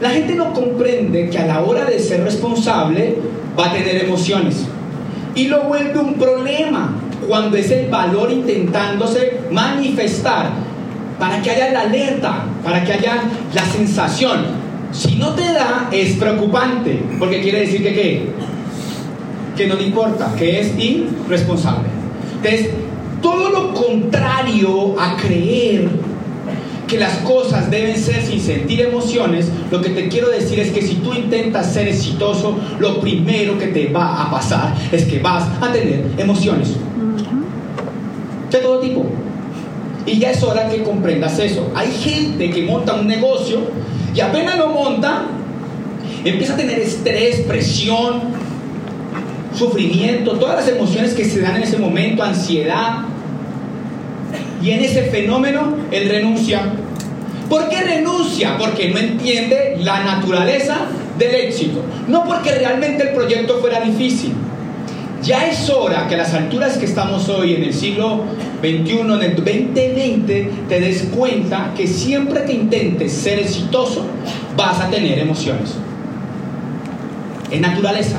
[0.00, 3.16] La gente no comprende que a la hora de ser responsable
[3.58, 4.64] va a tener emociones.
[5.34, 6.94] Y lo vuelve un problema
[7.26, 10.50] cuando es el valor intentándose manifestar
[11.18, 13.22] para que haya la alerta, para que haya
[13.54, 14.64] la sensación.
[14.92, 18.28] Si no te da, es preocupante, porque quiere decir que qué?
[19.56, 21.88] Que no te importa, que es irresponsable.
[22.36, 22.70] Entonces,
[23.20, 25.88] todo lo contrario a creer
[26.86, 30.82] que las cosas deben ser sin sentir emociones, lo que te quiero decir es que
[30.82, 35.44] si tú intentas ser exitoso, lo primero que te va a pasar es que vas
[35.60, 36.74] a tener emociones.
[38.54, 39.04] De todo tipo.
[40.06, 41.72] Y ya es hora que comprendas eso.
[41.74, 43.62] Hay gente que monta un negocio
[44.14, 45.24] y apenas lo monta,
[46.24, 48.22] empieza a tener estrés, presión,
[49.58, 52.98] sufrimiento, todas las emociones que se dan en ese momento, ansiedad.
[54.62, 56.62] Y en ese fenómeno él renuncia.
[57.48, 58.56] ¿Por qué renuncia?
[58.56, 60.76] Porque no entiende la naturaleza
[61.18, 61.80] del éxito.
[62.06, 64.32] No porque realmente el proyecto fuera difícil.
[65.24, 68.24] Ya es hora que a las alturas que estamos hoy en el siglo
[68.60, 74.04] XXI, en el 2020, te des cuenta que siempre que intentes ser exitoso,
[74.54, 75.76] vas a tener emociones.
[77.50, 78.18] Es naturaleza.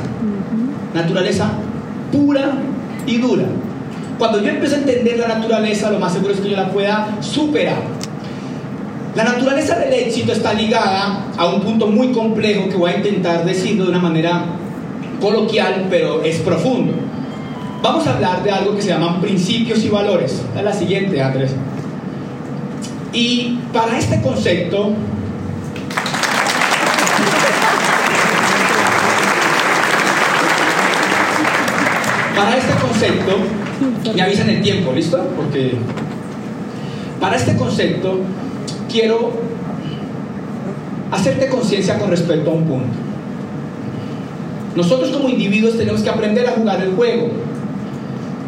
[0.96, 1.52] Naturaleza
[2.12, 2.54] pura
[3.06, 3.46] y dura.
[4.18, 7.18] Cuando yo empiezo a entender la naturaleza, lo más seguro es que yo la pueda
[7.22, 7.84] superar.
[9.15, 13.46] La naturaleza del éxito está ligada a un punto muy complejo que voy a intentar
[13.46, 14.46] decirlo de una manera
[15.26, 16.94] coloquial, pero es profundo.
[17.82, 20.44] Vamos a hablar de algo que se llaman principios y valores.
[20.56, 21.52] Es la siguiente, Andrés.
[23.12, 24.94] Y para este concepto,
[32.36, 33.38] para este concepto,
[34.14, 35.28] me avisan el tiempo, ¿listo?
[35.36, 35.74] Porque
[37.20, 38.20] para este concepto
[38.92, 39.32] quiero
[41.12, 43.14] hacerte conciencia con respecto a un punto.
[44.76, 47.30] Nosotros como individuos tenemos que aprender a jugar el juego.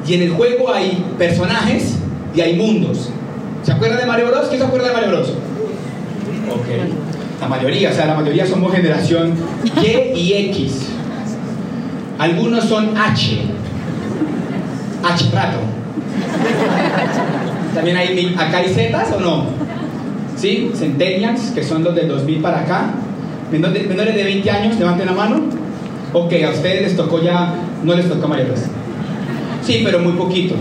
[0.06, 1.96] Y en el juego hay personajes
[2.36, 3.10] y hay mundos.
[3.64, 4.48] ¿Se acuerdan de Mario Bros?
[4.48, 5.30] ¿Quién se acuerda de Mario Bros?
[6.50, 7.42] Ok.
[7.42, 10.88] La mayoría, o sea, la mayoría somos generación Y y X.
[12.18, 13.42] Algunos son H.
[15.04, 15.58] H rato.
[17.76, 19.46] También hay, acá hay Zetas o no?
[20.36, 20.72] ¿Sí?
[20.74, 22.92] Centennials, que son los del 2000 para acá.
[23.52, 25.57] Menores de 20 años, levanten la mano.
[26.14, 28.62] Ok, a ustedes les tocó ya, no les tocó Mario Bros.
[29.64, 30.56] Sí, pero muy poquito.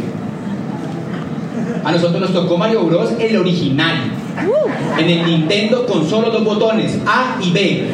[1.85, 3.11] A nosotros nos tocó Mario Bros.
[3.19, 3.97] el original.
[4.99, 7.85] En el Nintendo con solo dos botones, A y B.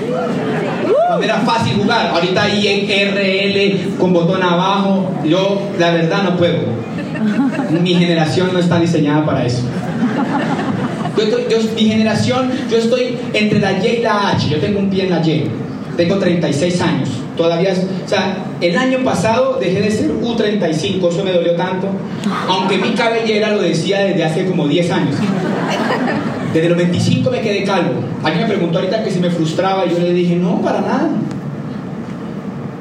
[1.08, 2.10] Cuando era fácil jugar.
[2.14, 5.10] Ahorita ahí en RL con botón abajo.
[5.24, 6.58] Yo, la verdad, no puedo.
[7.82, 9.62] Mi generación no está diseñada para eso.
[11.16, 14.48] Yo estoy- yo- mi generación, yo estoy entre la Y y la H.
[14.48, 15.48] Yo tengo un pie en la Y.
[15.96, 17.08] Tengo 36 años.
[17.36, 21.08] Todavía, es- o sea, el año pasado dejé de ser U35.
[21.08, 21.88] Eso me dolió tanto.
[22.48, 25.14] Aunque mi cabellera lo decía desde hace como 10 años.
[26.52, 27.92] Desde los 25 me quedé calvo.
[28.22, 31.08] Alguien me preguntó ahorita que si me frustraba y yo le dije, no, para nada.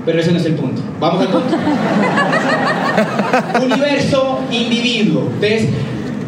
[0.06, 0.82] Pero ese no es el punto.
[1.00, 1.56] Vamos al punto.
[3.64, 5.24] Universo, individuo.
[5.36, 5.70] Entonces,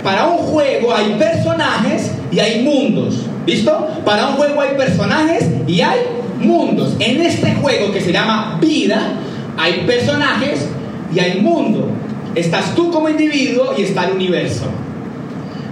[0.03, 3.15] para un juego hay personajes y hay mundos.
[3.45, 3.88] ¿Listo?
[4.05, 5.99] Para un juego hay personajes y hay
[6.39, 6.95] mundos.
[6.99, 9.13] En este juego que se llama vida,
[9.57, 10.67] hay personajes
[11.13, 11.89] y hay mundo.
[12.35, 14.65] Estás tú como individuo y está el universo.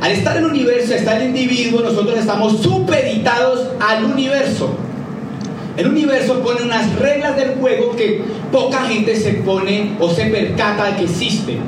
[0.01, 4.75] Al estar el universo, está el individuo, nosotros estamos supeditados al universo.
[5.77, 8.21] El universo pone unas reglas del juego que
[8.51, 11.59] poca gente se pone o se percata de que existen.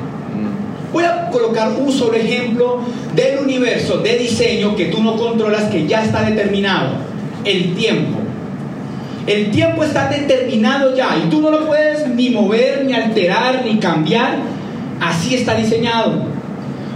[0.92, 2.80] Voy a colocar un solo ejemplo
[3.14, 6.90] del universo de diseño que tú no controlas, que ya está determinado.
[7.44, 8.23] El tiempo.
[9.26, 13.78] El tiempo está determinado ya y tú no lo puedes ni mover, ni alterar, ni
[13.78, 14.36] cambiar.
[15.00, 16.34] Así está diseñado.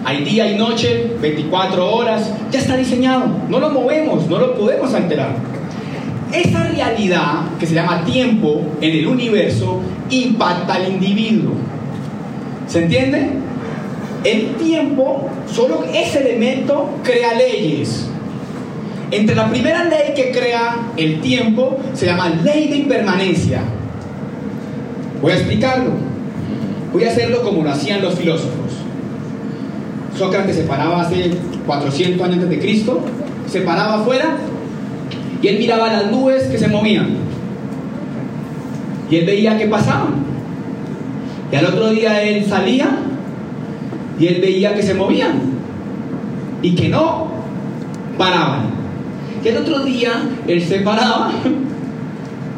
[0.04, 3.26] Hay día y noche, 24 horas, ya está diseñado.
[3.48, 5.36] No lo movemos, no lo podemos alterar.
[6.32, 11.54] Esa realidad que se llama tiempo en el universo impacta al individuo.
[12.66, 13.30] ¿Se entiende?
[14.24, 18.10] El tiempo, solo ese elemento crea leyes.
[19.10, 23.60] Entre la primera ley que crea el tiempo se llama ley de impermanencia.
[25.22, 25.92] Voy a explicarlo.
[26.92, 28.72] Voy a hacerlo como lo hacían los filósofos.
[30.16, 31.30] Sócrates se paraba hace
[31.66, 33.00] 400 años antes de Cristo,
[33.46, 34.36] se paraba afuera
[35.40, 37.16] y él miraba las nubes que se movían.
[39.10, 40.14] Y él veía qué pasaban.
[41.50, 42.90] Y al otro día él salía
[44.18, 45.40] y él veía que se movían
[46.60, 47.28] y que no
[48.18, 48.77] paraban.
[49.44, 51.30] Y el otro día él se paraba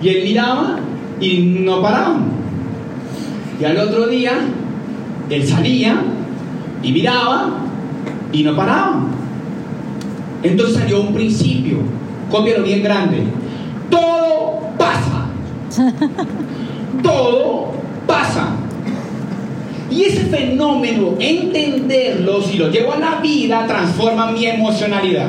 [0.02, 0.78] y él miraba
[1.20, 2.24] y no paraban.
[3.60, 4.32] Y al otro día
[5.28, 6.02] él salía
[6.82, 7.50] y miraba
[8.32, 9.08] y no paraban.
[10.42, 11.78] Entonces salió un principio,
[12.30, 13.24] cópialo bien grande.
[13.90, 15.26] Todo pasa.
[17.02, 17.72] Todo
[18.06, 18.48] pasa.
[19.90, 25.28] Y ese fenómeno, entenderlo, si lo llevo a la vida, transforma mi emocionalidad.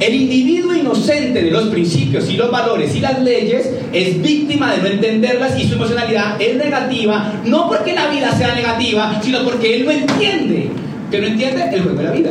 [0.00, 4.82] El individuo inocente de los principios y los valores y las leyes es víctima de
[4.82, 9.76] no entenderlas y su emocionalidad es negativa, no porque la vida sea negativa, sino porque
[9.76, 10.70] él no entiende,
[11.10, 12.30] que no entiende el juego de la vida.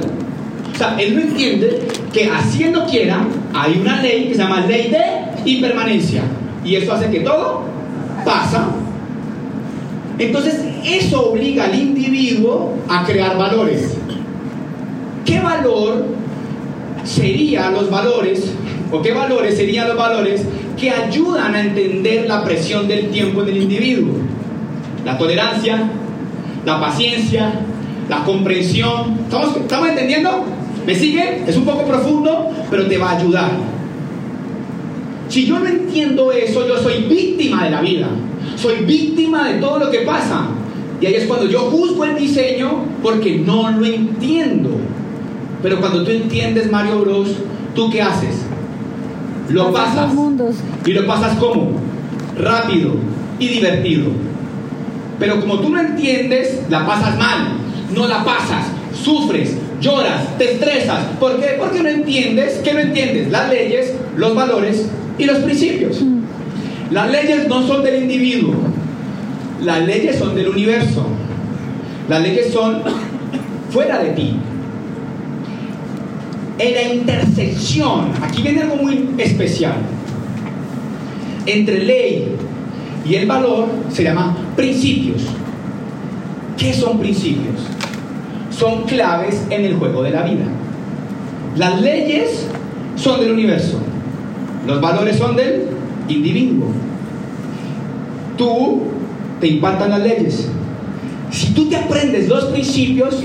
[0.74, 1.80] O sea, él no entiende
[2.14, 6.22] que haciendo quiera hay una ley que se llama ley de impermanencia
[6.64, 7.64] y eso hace que todo
[8.24, 8.70] pasa.
[10.20, 13.98] Entonces, eso obliga al individuo a crear valores.
[15.26, 16.17] ¿Qué valor
[17.08, 18.52] serían los valores,
[18.92, 20.44] o qué valores serían los valores
[20.80, 24.14] que ayudan a entender la presión del tiempo en el individuo?
[25.06, 25.90] La tolerancia,
[26.66, 27.54] la paciencia,
[28.10, 29.20] la comprensión.
[29.24, 30.46] ¿Estamos, ¿estamos entendiendo?
[30.86, 31.46] ¿Me siguen?
[31.48, 33.52] Es un poco profundo, pero te va a ayudar.
[35.30, 38.08] Si yo no entiendo eso, yo soy víctima de la vida.
[38.56, 40.48] Soy víctima de todo lo que pasa.
[41.00, 44.70] Y ahí es cuando yo juzgo el diseño porque no lo entiendo.
[45.62, 47.30] Pero cuando tú entiendes Mario Bros,
[47.76, 48.36] ¿tú qué haces?
[49.50, 50.12] Lo Pasas.
[50.86, 51.72] ¿Y lo pasas cómo?
[52.38, 52.96] Rápido
[53.40, 54.12] y divertido.
[55.20, 57.54] Pero como tú no entiendes, la pasas mal.
[57.96, 58.66] No la pasas.
[58.94, 61.06] Sufres, lloras, te estresas.
[61.20, 61.56] ¿Por qué?
[61.58, 62.62] Porque no entiendes.
[62.64, 63.32] ¿Qué no entiendes?
[63.32, 66.04] Las leyes, los valores y los principios.
[66.92, 68.54] Las leyes no son del individuo.
[69.64, 71.06] Las leyes son del universo.
[72.10, 72.82] Las leyes son
[73.70, 74.36] fuera de ti.
[76.60, 79.76] En la intersección, aquí viene algo muy especial.
[81.46, 82.36] Entre ley
[83.06, 85.22] y el valor se llama principios.
[86.58, 87.62] ¿Qué son principios?
[88.50, 90.46] Son claves en el juego de la vida.
[91.56, 92.48] Las leyes
[92.96, 93.80] son del universo.
[94.66, 95.68] Los valores son del
[96.10, 96.68] individuo.
[98.36, 98.82] Tú
[99.40, 100.50] te impactan las leyes.
[101.32, 103.24] Si tú te aprendes los principios,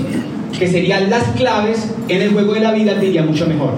[0.57, 3.73] que serían las claves en el juego de la vida, te iría mucho mejor.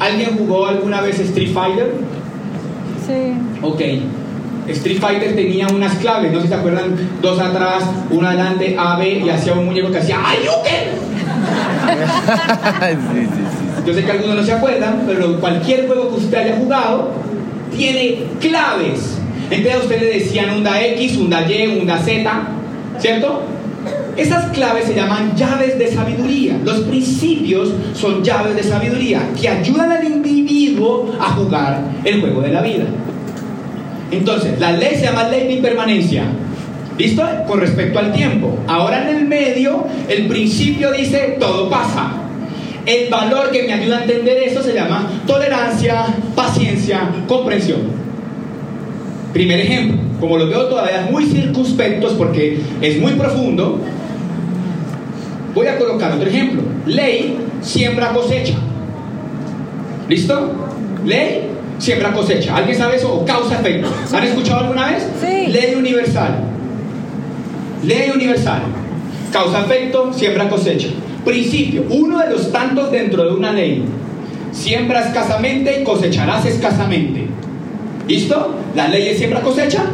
[0.00, 1.92] ¿Alguien jugó alguna vez Street Fighter?
[3.06, 3.34] Sí.
[3.62, 3.80] Ok.
[4.68, 8.96] Street Fighter tenía unas claves, no sé si se acuerdan, dos atrás, una adelante, A,
[8.96, 11.02] B, y hacía un muñeco que hacía ¡Ayuken!
[13.12, 13.62] sí, sí, sí.
[13.86, 17.10] Yo sé que algunos no se acuerdan, pero cualquier juego que usted haya jugado
[17.76, 19.18] tiene claves.
[19.50, 22.30] Entonces a usted le decían un da X, un da Y, un da Z,
[22.98, 23.42] ¿cierto?
[24.16, 26.58] Esas claves se llaman llaves de sabiduría.
[26.64, 32.52] Los principios son llaves de sabiduría que ayudan al individuo a jugar el juego de
[32.52, 32.84] la vida.
[34.10, 36.24] Entonces, la ley se llama ley de impermanencia.
[36.98, 37.22] ¿Listo?
[37.48, 38.58] Con respecto al tiempo.
[38.68, 42.12] Ahora en el medio, el principio dice todo pasa.
[42.84, 47.80] El valor que me ayuda a entender eso se llama tolerancia, paciencia, comprensión.
[49.32, 53.80] Primer ejemplo, como lo veo todavía muy circunspectos porque es muy profundo,
[55.54, 56.62] voy a colocar otro ejemplo.
[56.86, 58.54] Ley siembra cosecha.
[60.08, 60.52] ¿Listo?
[61.04, 62.56] Ley siembra cosecha.
[62.56, 63.12] ¿Alguien sabe eso?
[63.14, 63.88] O causa efecto.
[64.12, 65.06] ¿Han escuchado alguna vez?
[65.20, 65.50] Sí.
[65.50, 66.40] Ley universal.
[67.84, 68.62] Ley universal.
[69.32, 70.88] Causa efecto, siembra cosecha.
[71.24, 73.84] Principio, uno de los tantos dentro de una ley.
[74.52, 77.26] Siembra escasamente y cosecharás escasamente.
[78.06, 78.54] ¿Listo?
[78.74, 79.84] La ley es siembra cosecha.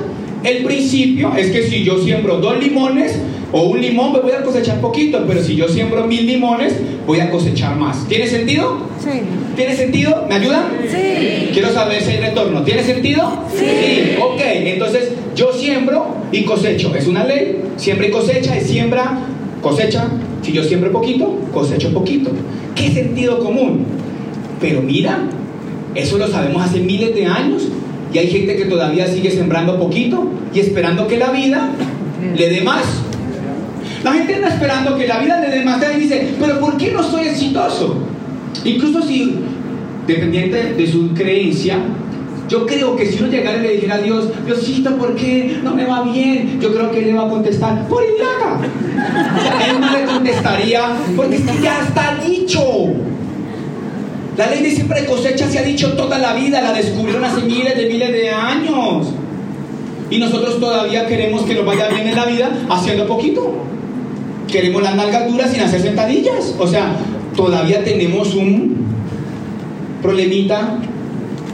[0.43, 3.19] El principio es que si yo siembro dos limones
[3.53, 6.75] o un limón, me voy a cosechar poquito, pero si yo siembro mil limones,
[7.07, 8.07] voy a cosechar más.
[8.07, 8.79] ¿Tiene sentido?
[9.03, 9.21] Sí.
[9.57, 10.27] ¿Tiene sentido?
[10.29, 10.65] ¿Me ayudan?
[10.91, 11.51] Sí.
[11.53, 12.63] Quiero saber si hay retorno.
[12.63, 13.45] ¿Tiene sentido?
[13.57, 14.17] Sí.
[14.21, 16.95] Ok, entonces yo siembro y cosecho.
[16.95, 17.63] Es una ley.
[17.77, 19.19] Siembra y cosecha es siembra,
[19.63, 20.09] cosecha.
[20.43, 22.31] Si yo siembro poquito, cosecho poquito.
[22.75, 23.87] ¿Qué sentido común?
[24.61, 25.21] Pero mira,
[25.95, 27.69] eso lo sabemos hace miles de años
[28.13, 31.71] y hay gente que todavía sigue sembrando poquito y esperando que la vida
[32.37, 32.85] le dé más.
[34.05, 36.93] La gente está esperando que la vida le dé más y dice, pero ¿por qué
[36.93, 37.97] no soy exitoso?
[38.65, 39.37] Incluso si,
[40.07, 41.79] dependiente de su creencia,
[42.49, 45.75] yo creo que si uno llegara y le dijera a Dios, Diosito, ¿por qué no
[45.75, 46.59] me va bien?
[46.61, 48.59] Yo creo que él le va a contestar, por idiota.
[49.69, 52.61] Él no le contestaría, porque ya está dicho.
[54.37, 57.77] La ley de siempre cosecha se ha dicho toda la vida, la descubrieron hace miles
[57.77, 59.09] de miles de años.
[60.11, 63.53] Y nosotros todavía queremos que nos vaya bien en la vida haciendo poquito.
[64.51, 66.55] Queremos las nalgas duras sin hacer sentadillas.
[66.59, 66.97] O sea,
[67.37, 68.87] todavía tenemos un
[70.03, 70.79] problemita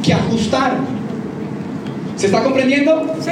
[0.03, 0.79] que ajustar.
[2.17, 3.17] ¿Se está comprendiendo?
[3.21, 3.31] Sí.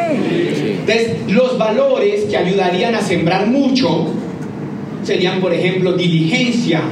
[0.81, 4.09] Entonces, los valores que ayudarían a sembrar mucho
[5.05, 6.83] serían, por ejemplo, diligencia,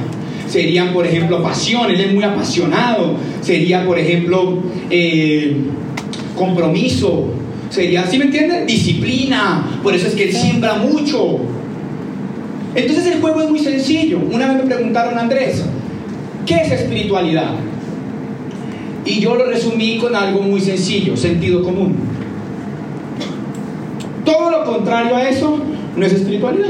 [0.47, 5.55] serían, por ejemplo, pasión, él es muy apasionado, sería, por ejemplo, eh,
[6.35, 7.25] compromiso,
[7.69, 8.65] sería, ¿sí me entienden?
[8.65, 11.39] Disciplina, por eso es que él siembra mucho.
[12.73, 14.19] Entonces el juego es muy sencillo.
[14.31, 15.63] Una vez me preguntaron, Andrés,
[16.45, 17.51] ¿qué es espiritualidad?
[19.05, 21.95] Y yo lo resumí con algo muy sencillo, sentido común.
[24.23, 25.59] Todo lo contrario a eso
[25.97, 26.69] no es espiritualidad.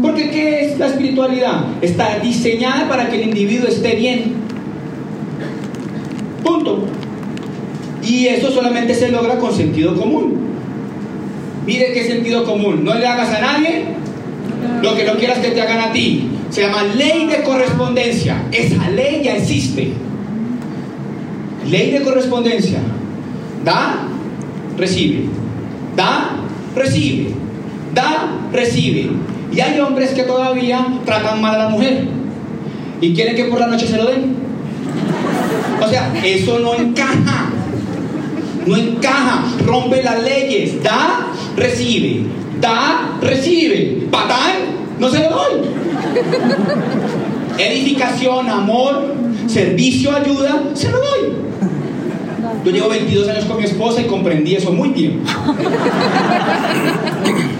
[0.00, 1.64] Porque ¿qué es la espiritualidad?
[1.80, 4.34] Está diseñada para que el individuo esté bien.
[6.44, 6.84] Punto.
[8.02, 10.36] Y eso solamente se logra con sentido común.
[11.66, 12.84] Mire qué sentido común.
[12.84, 14.03] No le hagas a nadie
[14.82, 16.28] lo que no quieras que te hagan a ti.
[16.50, 18.42] Se llama ley de correspondencia.
[18.52, 19.92] Esa ley ya existe.
[21.68, 22.78] Ley de correspondencia.
[23.64, 24.06] Da,
[24.76, 25.24] recibe.
[25.96, 26.36] Da,
[26.76, 27.30] recibe.
[27.94, 29.10] Da, recibe.
[29.52, 32.06] Y hay hombres que todavía tratan mal a la mujer.
[33.00, 34.36] Y quieren que por la noche se lo den.
[35.82, 37.50] O sea, eso no encaja.
[38.66, 39.44] No encaja.
[39.64, 40.82] Rompe las leyes.
[40.82, 42.43] Da, recibe.
[42.64, 44.06] Da, recibe.
[44.10, 44.56] Patán,
[44.98, 45.52] no se lo doy.
[47.58, 49.14] Edificación, amor,
[49.46, 51.34] servicio, ayuda, se lo doy.
[52.64, 55.20] Yo llevo 22 años con mi esposa y comprendí eso muy bien.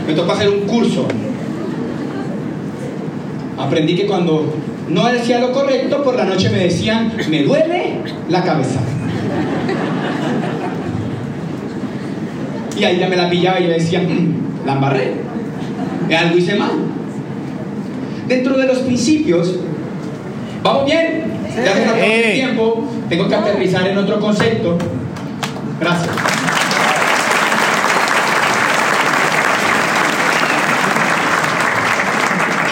[0.06, 1.06] Me tocó hacer un curso.
[3.58, 4.54] Aprendí que cuando
[4.88, 7.98] no decía lo correcto, por la noche me decían, me duele
[8.30, 8.80] la cabeza.
[12.78, 15.14] Y ahí ya me la pillaba y yo decía, "Mm, la embarré.
[16.16, 16.70] Algo hice mal.
[18.28, 19.56] Dentro de los principios,
[20.62, 21.24] ¿vamos bien?
[21.56, 22.32] Ya se nos acabó el Sí.
[22.32, 22.84] tiempo.
[23.08, 24.78] Tengo que aterrizar en otro concepto.
[25.80, 26.10] Gracias.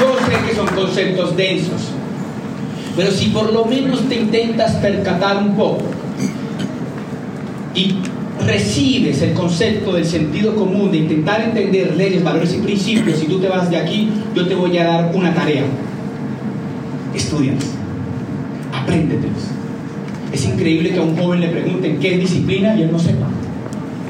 [0.01, 1.83] Yo sé que son conceptos densos,
[2.97, 5.83] pero si por lo menos te intentas percatar un poco
[7.75, 7.95] y
[8.47, 13.39] recibes el concepto del sentido común, de intentar entender leyes, valores y principios, si tú
[13.39, 15.65] te vas de aquí, yo te voy a dar una tarea.
[17.15, 17.65] Estudias,
[18.73, 19.43] apréndetelos.
[20.33, 23.27] Es increíble que a un joven le pregunten qué es disciplina y él no sepa.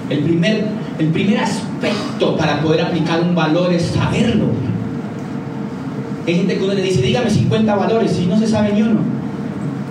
[0.09, 0.67] El primer,
[0.99, 4.47] el primer aspecto para poder aplicar un valor es saberlo.
[6.27, 9.01] Hay gente que uno le dice, dígame 50 valores, y no se sabe ni uno.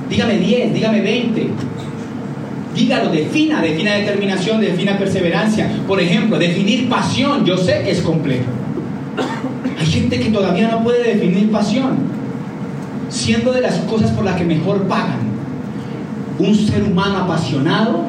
[0.10, 1.50] Dígame 10, dígame 20.
[2.76, 5.70] Dígalo, defina, defina determinación, defina perseverancia.
[5.88, 8.46] Por ejemplo, definir pasión, yo sé que es complejo.
[9.80, 11.98] Hay gente que todavía no puede definir pasión,
[13.10, 15.32] siendo de las cosas por las que mejor pagan.
[16.40, 18.06] Un ser humano apasionado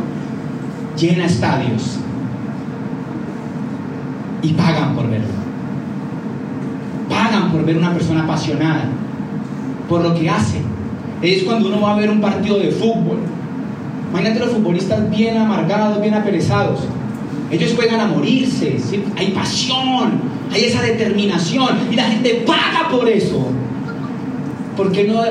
[0.97, 1.99] llena estadios
[4.43, 5.27] y pagan por verlo.
[7.09, 8.85] Pagan por ver una persona apasionada
[9.89, 10.59] por lo que hace.
[11.21, 13.19] Es cuando uno va a ver un partido de fútbol.
[14.13, 16.81] Imagínate los futbolistas bien amargados, bien aperezados.
[17.51, 18.77] Ellos juegan a morirse,
[19.17, 20.21] hay pasión,
[20.53, 23.47] hay esa determinación y la gente paga por eso.
[24.77, 25.23] ¿Por qué no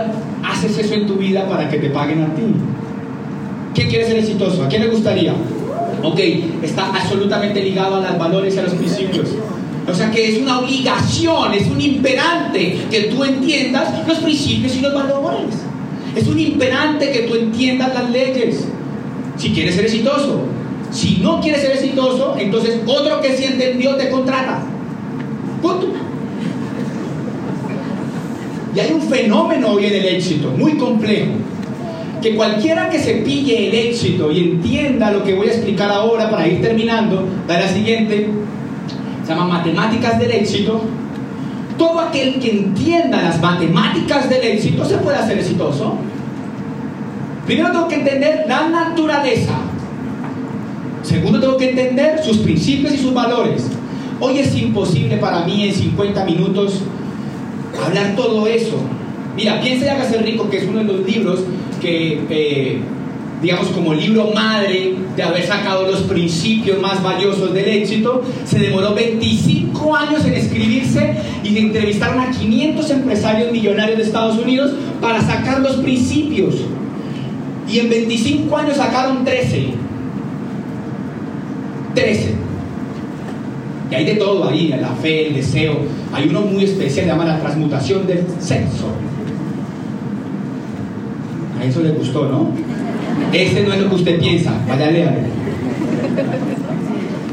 [0.43, 2.41] haces eso en tu vida para que te paguen a ti?
[3.75, 4.63] ¿Quién quiere ser exitoso?
[4.63, 5.34] ¿A quién le gustaría?
[6.03, 6.19] Ok,
[6.63, 9.29] está absolutamente ligado a los valores y a los principios.
[9.88, 14.82] O sea que es una obligación, es un imperante que tú entiendas los principios y
[14.82, 15.55] los valores.
[16.16, 18.66] Es un imperante que tú entiendas las leyes.
[19.38, 20.43] Si quieres ser exitoso.
[20.91, 24.64] Si no quieres ser exitoso, entonces otro que sí entendió te contrata.
[28.76, 31.32] Y hay un fenómeno hoy en el éxito, muy complejo
[32.22, 36.30] que cualquiera que se pille el éxito y entienda lo que voy a explicar ahora
[36.30, 38.28] para ir terminando, da la siguiente,
[39.24, 40.82] se llama matemáticas del éxito.
[41.78, 45.95] Todo aquel que entienda las matemáticas del éxito se puede hacer exitoso.
[47.45, 49.53] Primero tengo que entender la naturaleza.
[51.03, 53.67] Segundo tengo que entender sus principios y sus valores.
[54.19, 56.82] Hoy es imposible para mí en 50 minutos
[57.84, 58.78] hablar todo eso.
[59.36, 61.39] Mira, piensa ya que rico, que es uno de los libros
[61.80, 62.82] que, eh,
[63.41, 68.93] digamos, como libro madre de haber sacado los principios más valiosos del éxito, se demoró
[68.93, 74.71] 25 años en escribirse y entrevistaron a 500 empresarios millonarios de Estados Unidos
[75.01, 76.55] para sacar los principios.
[77.67, 79.69] Y en 25 años sacaron 13.
[81.95, 82.35] 13.
[83.89, 85.79] Y hay de todo ahí, la fe, el deseo.
[86.13, 88.87] Hay uno muy especial, se llama la transmutación del sexo.
[91.59, 92.70] A eso le gustó, ¿no?
[93.34, 94.53] Este no es lo que usted piensa.
[94.67, 95.17] Vaya, léalo.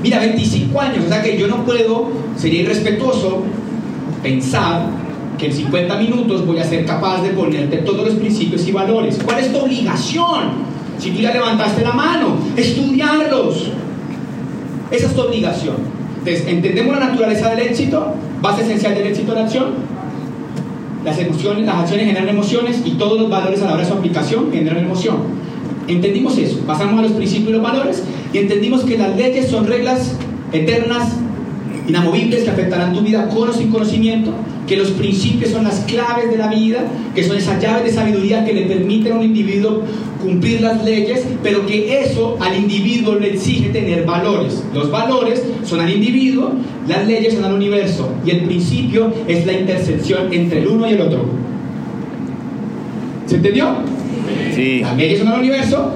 [0.02, 3.42] Mira, 25 años, o sea que yo no puedo, sería irrespetuoso
[4.22, 4.86] pensar
[5.36, 9.18] que en 50 minutos voy a ser capaz de ponerte todos los principios y valores.
[9.24, 10.68] ¿Cuál es tu obligación?
[10.98, 13.70] Si tú ya levantaste la mano, estudiarlos.
[14.90, 15.76] Esa es tu obligación.
[16.18, 18.14] Entonces, ¿entendemos la naturaleza del éxito?
[18.40, 19.98] Base esencial del éxito de la acción
[21.04, 23.94] las emociones, las acciones generan emociones y todos los valores a la hora de su
[23.94, 25.16] aplicación generan emoción.
[25.88, 29.66] Entendimos eso, pasamos a los principios y los valores y entendimos que las leyes son
[29.66, 30.12] reglas
[30.52, 31.14] eternas,
[31.88, 34.32] inamovibles que afectarán tu vida con o sin conocimiento,
[34.66, 36.84] que los principios son las claves de la vida,
[37.14, 39.82] que son esas llaves de sabiduría que le permiten a un individuo
[40.22, 44.62] cumplir las leyes, pero que eso al individuo le exige tener valores.
[44.74, 46.52] Los valores son al individuo,
[46.86, 50.92] las leyes son al universo, y el principio es la intersección entre el uno y
[50.92, 51.24] el otro.
[53.26, 53.97] ¿Se entendió?
[54.54, 54.80] Sí.
[54.80, 55.92] Las leyes son al universo,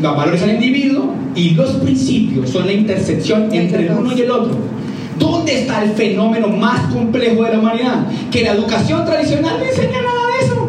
[0.00, 4.30] los valores al individuo, y los principios son la intersección entre el uno y el
[4.30, 4.56] otro.
[5.18, 8.06] ¿Dónde está el fenómeno más complejo de la humanidad?
[8.30, 10.68] Que la educación tradicional no enseña nada de eso.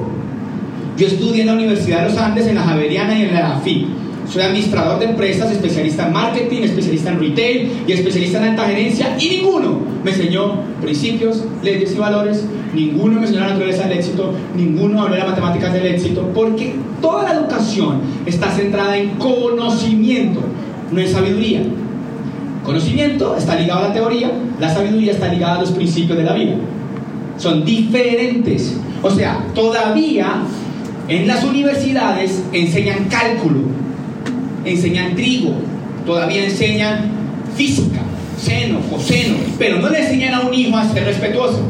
[0.97, 3.88] Yo estudié en la Universidad de los Andes, en la Javeriana y en la AFI.
[4.30, 9.17] Soy administrador de empresas, especialista en marketing, especialista en retail y especialista en alta gerencia
[9.19, 14.34] y ninguno me enseñó principios, leyes y valores, ninguno me enseñó la naturaleza del éxito,
[14.55, 20.41] ninguno habló de las matemáticas del éxito, porque toda la educación está centrada en conocimiento,
[20.91, 21.61] no en sabiduría.
[22.63, 26.34] Conocimiento está ligado a la teoría, la sabiduría está ligada a los principios de la
[26.34, 26.55] vida.
[27.38, 28.78] Son diferentes.
[29.01, 30.43] O sea, todavía
[31.07, 33.59] en las universidades enseñan cálculo,
[34.66, 35.53] enseñan trigo,
[36.05, 37.11] todavía enseñan
[37.55, 38.01] física,
[38.38, 41.61] seno, coseno, pero no le enseñan a un hijo a ser respetuoso.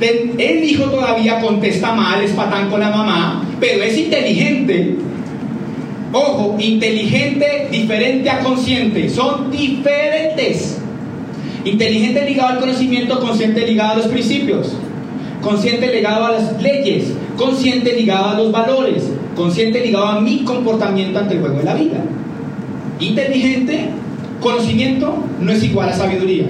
[0.00, 4.96] El hijo todavía contesta mal, es patán con la mamá, pero es inteligente
[6.12, 9.08] Ojo, inteligente diferente a consciente.
[9.08, 10.78] Son diferentes.
[11.64, 14.74] Inteligente ligado al conocimiento, consciente ligado a los principios.
[15.40, 17.14] Consciente ligado a las leyes.
[17.38, 19.04] Consciente ligado a los valores.
[19.36, 22.04] Consciente ligado a mi comportamiento ante el juego de la vida.
[23.00, 23.88] Inteligente,
[24.40, 26.46] conocimiento no es igual a sabiduría.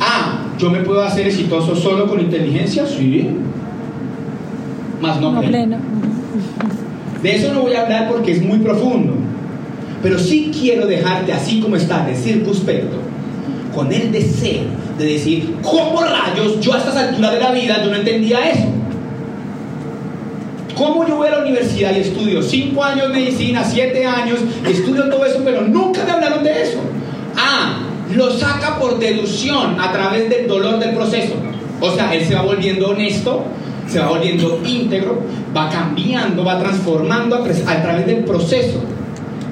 [0.00, 3.28] Ah, yo me puedo hacer exitoso solo con inteligencia, sí.
[5.00, 5.76] Más no, pleno.
[7.22, 9.14] De eso no voy a hablar porque es muy profundo.
[10.02, 12.96] Pero sí quiero dejarte así como estás, de circunspecto,
[13.74, 14.64] con el deseo
[14.98, 18.66] de decir, ¿cómo rayos yo a estas alturas de la vida yo no entendía eso?
[20.76, 24.72] ¿Cómo yo voy a la universidad y estudio cinco años de medicina, siete años, y
[24.72, 26.78] estudio todo eso, pero nunca me hablaron de eso?
[27.36, 27.78] Ah,
[28.14, 31.34] lo saca por deducción a través del dolor del proceso.
[31.80, 33.44] O sea, él se va volviendo honesto,
[33.88, 35.22] se va volviendo íntegro,
[35.56, 38.80] va cambiando, va transformando a, a través del proceso.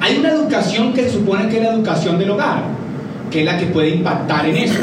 [0.00, 2.64] Hay una educación que se supone que es la educación del hogar,
[3.30, 4.80] que es la que puede impactar en eso.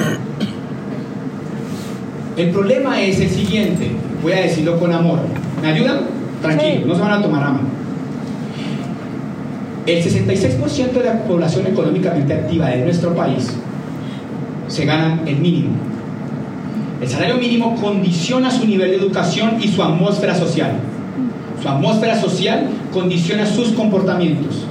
[2.38, 3.92] El problema es el siguiente,
[4.24, 5.20] voy a decirlo con amor.
[5.62, 6.19] ¿Me ayudan?
[6.42, 7.60] Tranquilo, no se van a tomar a
[9.86, 13.54] El 66% de la población económicamente activa de nuestro país
[14.68, 15.72] se gana el mínimo.
[17.02, 20.74] El salario mínimo condiciona su nivel de educación y su atmósfera social.
[21.62, 24.64] Su atmósfera social condiciona sus comportamientos.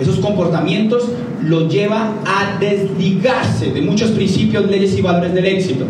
[0.00, 1.08] Esos comportamientos
[1.42, 5.86] lo lleva a desligarse de muchos principios, leyes y valores del éxito.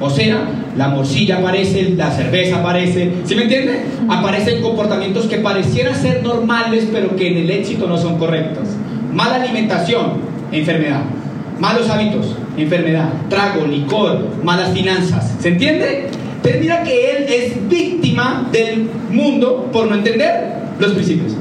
[0.00, 0.46] O sea,
[0.76, 3.80] la morcilla aparece, la cerveza aparece, ¿sí me entiende?
[4.08, 8.68] Aparecen comportamientos que parecieran ser normales, pero que en el éxito no son correctos.
[9.12, 10.14] Mala alimentación,
[10.52, 11.02] enfermedad.
[11.58, 13.08] Malos hábitos, enfermedad.
[13.30, 15.34] Trago, licor, malas finanzas.
[15.40, 16.08] ¿Se entiende?
[16.42, 21.32] Pero mira que él es víctima del mundo por no entender los principios.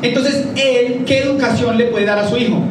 [0.00, 2.62] Entonces, él, ¿qué educación le puede dar a su hijo?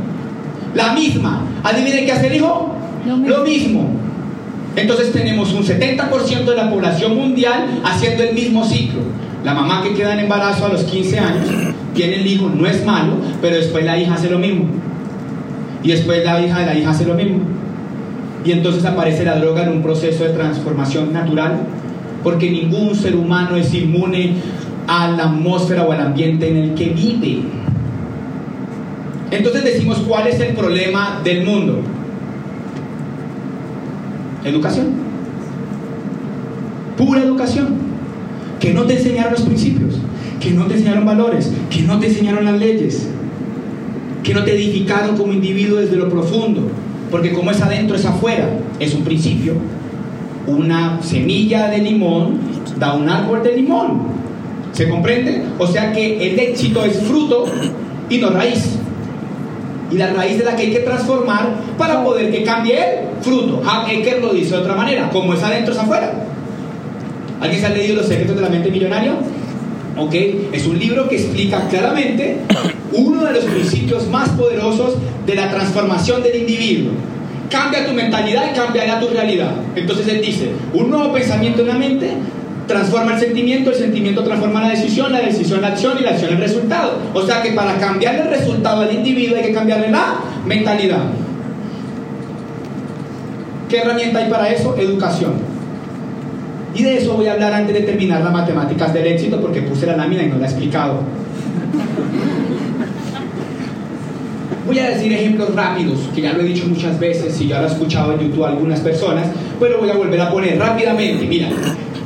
[0.74, 1.46] La misma.
[1.64, 2.76] ¿Adivinen qué hace el hijo?
[3.06, 4.05] Lo mismo.
[4.76, 9.02] Entonces tenemos un 70% de la población mundial haciendo el mismo ciclo.
[9.44, 11.48] La mamá que queda en embarazo a los 15 años
[11.94, 14.66] tiene el hijo, no es malo, pero después la hija hace lo mismo.
[15.84, 17.40] Y después la hija de la hija hace lo mismo.
[18.44, 21.60] Y entonces aparece la droga en un proceso de transformación natural,
[22.24, 24.34] porque ningún ser humano es inmune
[24.88, 27.44] a la atmósfera o al ambiente en el que vive.
[29.32, 31.82] Entonces decimos, ¿cuál es el problema del mundo?
[34.46, 34.88] Educación.
[36.96, 37.76] Pura educación.
[38.60, 39.96] Que no te enseñaron los principios,
[40.40, 43.08] que no te enseñaron valores, que no te enseñaron las leyes,
[44.24, 46.62] que no te edificaron como individuo desde lo profundo.
[47.12, 49.54] Porque como es adentro es afuera, es un principio.
[50.48, 52.40] Una semilla de limón
[52.80, 54.16] da un árbol de limón.
[54.72, 55.44] ¿Se comprende?
[55.58, 57.46] O sea que el éxito es fruto
[58.10, 58.78] y no raíz
[59.92, 63.62] y la raíz de la que hay que transformar para poder que cambie el fruto.
[63.66, 66.14] Hacker lo dice de otra manera, como es adentro es afuera.
[67.42, 69.16] ¿Alguien se ha leído Los secretos de la mente millonaria?
[69.98, 70.14] ¿Ok?
[70.52, 72.38] Es un libro que explica claramente
[72.94, 74.96] uno de los principios más poderosos
[75.26, 76.92] de la transformación del individuo.
[77.50, 79.52] Cambia tu mentalidad y cambiará tu realidad.
[79.76, 82.12] Entonces él dice, un nuevo pensamiento en la mente
[82.68, 86.34] transforma el sentimiento, el sentimiento transforma la decisión, la decisión la acción y la acción
[86.34, 86.98] el resultado.
[87.14, 90.16] O sea que para cambiar el resultado del individuo hay que cambiarle la
[90.46, 91.04] mentalidad.
[93.76, 94.74] ¿Qué herramienta hay para eso?
[94.78, 95.34] Educación.
[96.74, 99.86] Y de eso voy a hablar antes de terminar las matemáticas del éxito porque puse
[99.86, 101.02] la lámina y no la he explicado.
[104.66, 107.68] Voy a decir ejemplos rápidos, que ya lo he dicho muchas veces y ya lo
[107.68, 109.28] he escuchado en YouTube algunas personas,
[109.60, 111.26] pero voy a volver a poner rápidamente.
[111.26, 111.50] Mira,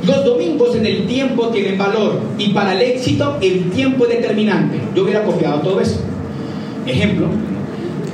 [0.04, 4.80] los domingos en el tiempo tienen valor y para el éxito el tiempo es determinante.
[4.96, 6.00] Yo hubiera copiado todo eso.
[6.84, 7.28] Ejemplo,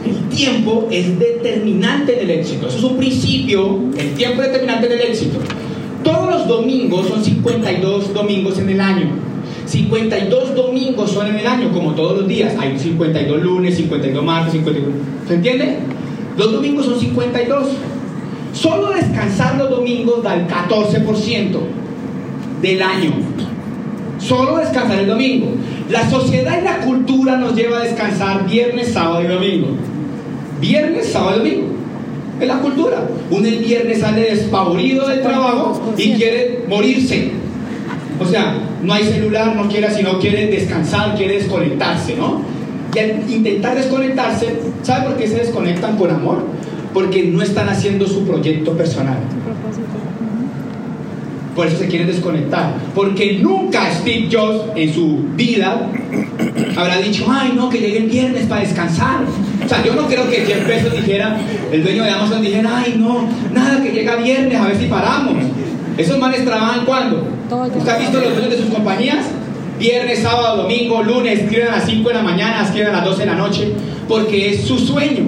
[0.06, 2.68] el tiempo es determinante en el éxito.
[2.68, 5.38] Eso es un principio, el tiempo es determinante en el éxito.
[6.02, 9.06] Todos los domingos son 52 domingos en el año.
[9.66, 12.54] 52 domingos son en el año, como todos los días.
[12.58, 14.84] Hay 52 lunes, 52 martes, 52...
[15.26, 15.78] ¿Se entiende?
[16.38, 17.66] Los domingos son 52.
[18.52, 21.58] Solo descansar los domingos da el 14%
[22.62, 23.10] del año.
[24.18, 25.48] Solo descansar el domingo.
[25.90, 29.68] La sociedad y la cultura nos lleva a descansar viernes, sábado y domingo.
[30.60, 31.66] Viernes, sábado y domingo.
[32.40, 33.08] Es la cultura.
[33.30, 37.30] Uno el viernes sale despavorido del trabajo y quiere morirse.
[38.20, 42.40] O sea, no hay celular, no quiere, sino quiere descansar, quiere desconectarse, ¿no?
[42.94, 46.44] Y al intentar desconectarse, ¿sabe por qué se desconectan con amor?
[46.96, 49.18] porque no están haciendo su proyecto personal.
[51.56, 52.74] Por eso se quieren desconectar.
[52.94, 55.88] Porque nunca Steve Jobs en su vida
[56.76, 59.20] habrá dicho, ay no, que llegue el viernes para descansar.
[59.64, 61.38] O sea, yo no creo que Jeff Bezos dijera,
[61.72, 65.34] el dueño de Amazon dijera, ay no, nada, que llega viernes, a ver si paramos.
[65.96, 67.26] Esos manes trabajan cuando.
[67.74, 69.24] ¿Usted ha visto los dueños de sus compañías?
[69.78, 73.20] Viernes, sábado, domingo, lunes, escriben a las 5 de la mañana, escriben a las 12
[73.20, 73.72] de la noche,
[74.06, 75.24] porque es su sueño.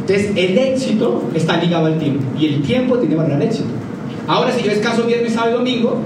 [0.00, 3.68] Entonces, el éxito está ligado al tiempo y el tiempo tiene valor al éxito.
[4.28, 5.98] Ahora, si yo descanso viernes, sábado y domingo,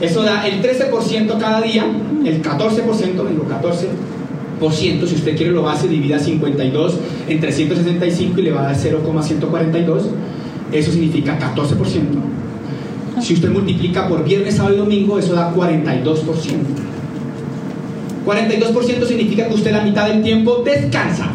[0.00, 1.84] eso da el 13% cada día,
[2.24, 3.88] el 14%, digo 14,
[4.58, 6.94] si usted quiere lo hace, divida 52
[7.28, 10.04] en 365 y le va a dar 0,142.
[10.72, 11.76] Eso significa 14%.
[13.20, 16.24] Si usted multiplica por viernes, sábado y domingo, eso da 42%.
[18.26, 21.30] 42% significa que usted la mitad del tiempo descansa.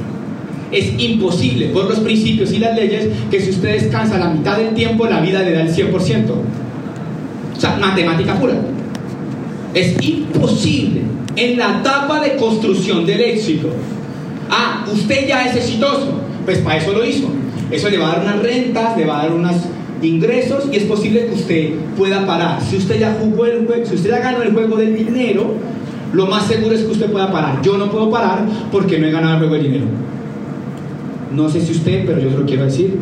[0.72, 4.74] Es imposible por los principios y las leyes que si usted descansa la mitad del
[4.74, 5.93] tiempo, la vida le da el 100%.
[7.55, 8.53] O sea, matemática pura.
[9.74, 11.01] Es imposible
[11.36, 13.69] en la etapa de construcción del éxito.
[14.49, 16.22] Ah, usted ya es exitoso.
[16.45, 17.28] Pues para eso lo hizo.
[17.69, 19.55] Eso le va a dar unas rentas, le va a dar unos
[20.01, 22.61] ingresos y es posible que usted pueda parar.
[22.61, 25.53] Si usted ya jugó el juego, si usted ya ganó el juego del dinero,
[26.13, 27.61] lo más seguro es que usted pueda parar.
[27.61, 29.86] Yo no puedo parar porque no he ganado el juego del dinero.
[31.36, 32.98] No sé si usted, pero yo se lo quiero decir.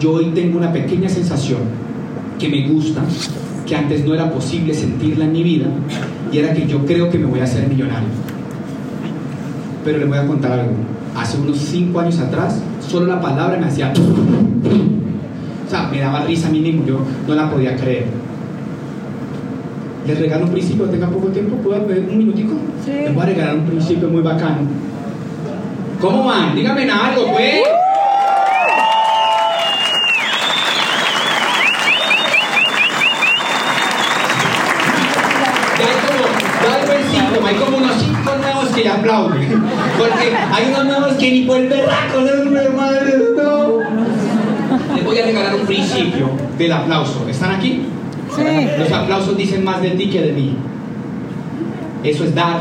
[0.00, 1.58] Yo hoy tengo una pequeña sensación
[2.38, 3.02] que me gusta,
[3.66, 5.66] que antes no era posible sentirla en mi vida,
[6.32, 8.08] y era que yo creo que me voy a hacer millonario.
[9.84, 10.72] Pero le voy a contar algo.
[11.16, 13.92] Hace unos cinco años atrás, solo la palabra me hacía...
[15.66, 18.06] O sea, me daba risa a mí mismo, yo no la podía creer.
[20.06, 22.54] Les regalo un principio, tenga poco tiempo, ¿puedo un minutico?
[22.84, 22.92] Sí.
[22.92, 24.60] Les voy a regalar un principio muy bacano.
[26.00, 26.54] ¿Cómo van?
[26.54, 27.62] Díganme algo, pues.
[37.46, 39.62] Hay como, unos cinco nuevos que aplauden.
[39.96, 44.94] Porque hay unos nuevos que ni por el berraco, no, madre, no.
[44.94, 47.26] Les voy a regalar un principio del aplauso.
[47.28, 47.86] ¿Están aquí?
[48.36, 48.68] Sí.
[48.78, 50.56] Los aplausos dicen más de ti que de mí.
[52.04, 52.60] Eso es dar,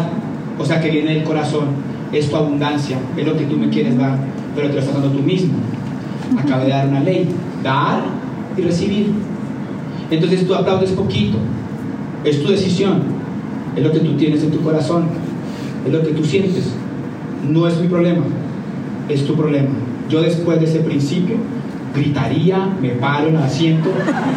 [0.58, 1.68] o sea que viene del corazón,
[2.12, 4.18] es tu abundancia, es lo que tú me quieres dar,
[4.56, 5.54] pero te lo estás dando tú mismo.
[6.38, 7.28] Acabo de dar una ley,
[7.64, 8.02] dar
[8.58, 9.12] y recibir.
[10.10, 11.38] Entonces tú aplaudes poquito,
[12.24, 13.02] es tu decisión,
[13.76, 15.06] es lo que tú tienes en tu corazón,
[15.86, 16.74] es lo que tú sientes.
[17.48, 18.24] No es mi problema,
[19.10, 19.70] es tu problema.
[20.10, 21.36] Yo después de ese principio
[21.94, 23.90] gritaría, me paro en el asiento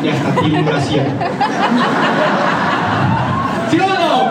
[0.02, 1.06] y hasta tiro un brasier.
[3.70, 4.30] ¿Sí o no?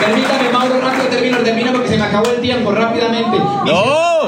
[0.00, 3.38] Permítame, Mauro, rápido termino, termino porque se me acabó el tiempo rápidamente.
[3.38, 4.24] ¡No!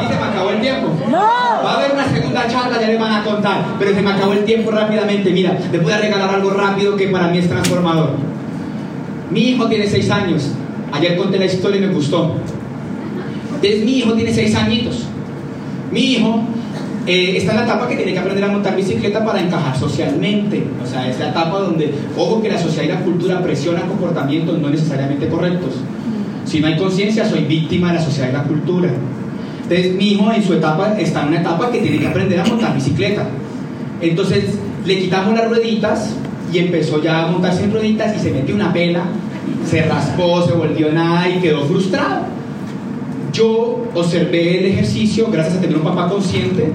[0.00, 0.88] Se me acabó el tiempo.
[1.08, 1.18] No.
[1.18, 4.32] Va a haber una segunda charla, ya le van a contar, pero se me acabó
[4.32, 5.30] el tiempo rápidamente.
[5.30, 8.10] Mira, les voy a regalar algo rápido que para mí es transformador.
[9.30, 10.50] Mi hijo tiene seis años.
[10.92, 12.34] Ayer conté la historia y me gustó.
[13.54, 15.04] Entonces, mi hijo tiene seis añitos.
[15.92, 16.42] Mi hijo
[17.06, 20.64] eh, está en la etapa que tiene que aprender a montar bicicleta para encajar socialmente.
[20.82, 24.58] O sea, es la etapa donde, ojo que la sociedad y la cultura presionan comportamientos
[24.58, 25.74] no necesariamente correctos.
[26.44, 28.90] Si no hay conciencia, soy víctima de la sociedad y la cultura.
[29.62, 32.44] Entonces, mi hijo en su etapa está en una etapa que tiene que aprender a
[32.44, 33.26] montar bicicleta.
[34.00, 36.14] Entonces, le quitamos las rueditas
[36.52, 39.04] y empezó ya a montarse en rueditas y se metió una pela,
[39.68, 42.26] se raspó, se volvió nada y quedó frustrado.
[43.32, 46.72] Yo observé el ejercicio gracias a tener un papá consciente,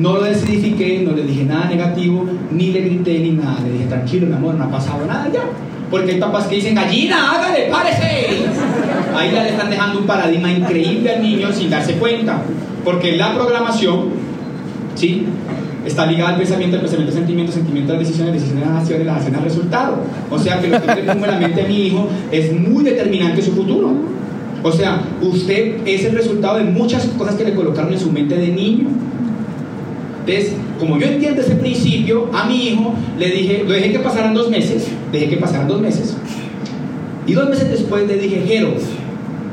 [0.00, 3.60] no lo desedifiqué, no le dije nada negativo, ni le grité ni nada.
[3.64, 5.42] Le dije, tranquilo, mi amor, no ha pasado nada ya.
[5.92, 8.46] Porque hay papás que dicen, gallina, hágale, párese.
[9.14, 12.42] Ahí ya le están dejando un paradigma increíble al niño sin darse cuenta.
[12.82, 14.06] Porque la programación,
[14.94, 15.26] ¿sí?
[15.84, 19.06] Está ligada al pensamiento, el pensamiento, sentimiento, sentimiento, a las decisiones, decisiones a las acciones,
[19.06, 19.96] las acciones al resultado.
[20.30, 22.84] O sea que lo que yo pongo en la mente de mi hijo es muy
[22.84, 23.92] determinante su futuro.
[24.62, 28.34] O sea, usted es el resultado de muchas cosas que le colocaron en su mente
[28.34, 28.88] de niño.
[30.26, 34.34] Entonces, como yo entiendo ese principio, a mi hijo le dije, lo dejé que pasaran
[34.34, 36.16] dos meses, dejé que pasaran dos meses.
[37.26, 38.74] Y dos meses después le dije, Jero,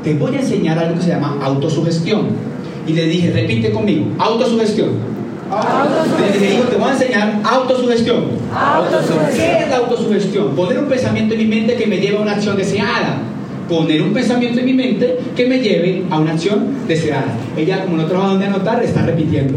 [0.02, 2.28] te voy a enseñar algo que se llama autosugestión.
[2.86, 4.90] Y le dije, repite conmigo, autosugestión.
[6.20, 8.24] Le dije, hijo, te voy a enseñar autosugestión.
[9.34, 10.54] ¿Qué es la autosugestión?
[10.54, 13.18] Poner un pensamiento en mi mente que me lleve a una acción deseada.
[13.70, 17.36] Poner un pensamiento en mi mente que me lleve a una acción deseada.
[17.56, 19.56] Ella, como no trabaja donde anotar, está repitiendo.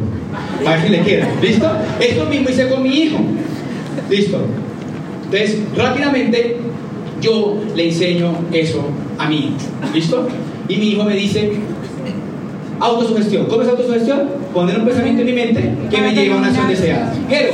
[0.63, 1.27] A ver si le queda.
[1.41, 1.67] ¿Listo?
[1.99, 3.17] Esto mismo hice con mi hijo.
[4.11, 4.39] ¿Listo?
[5.25, 6.57] Entonces, rápidamente,
[7.21, 8.87] yo le enseño eso
[9.17, 9.57] a mi hijo.
[9.95, 10.27] ¿Listo?
[10.69, 11.51] Y mi hijo me dice,
[12.79, 13.47] autosugestión.
[13.47, 14.29] ¿Cómo es autosugestión?
[14.53, 17.11] Poner un pensamiento en mi mente que me lleve a una acción deseada.
[17.27, 17.53] Jero,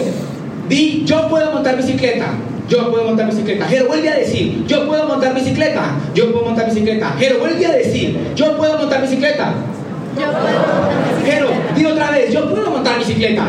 [0.67, 2.33] di, yo puedo montar bicicleta.
[2.69, 3.65] Yo puedo montar bicicleta.
[3.65, 5.97] Jero, vuelve a decir, yo puedo montar bicicleta.
[6.13, 7.15] Yo puedo montar bicicleta.
[7.17, 9.53] Jero, vuelve a decir, yo puedo montar bicicleta.
[11.25, 13.43] Jero, di otra vez, yo puedo montar bicicleta.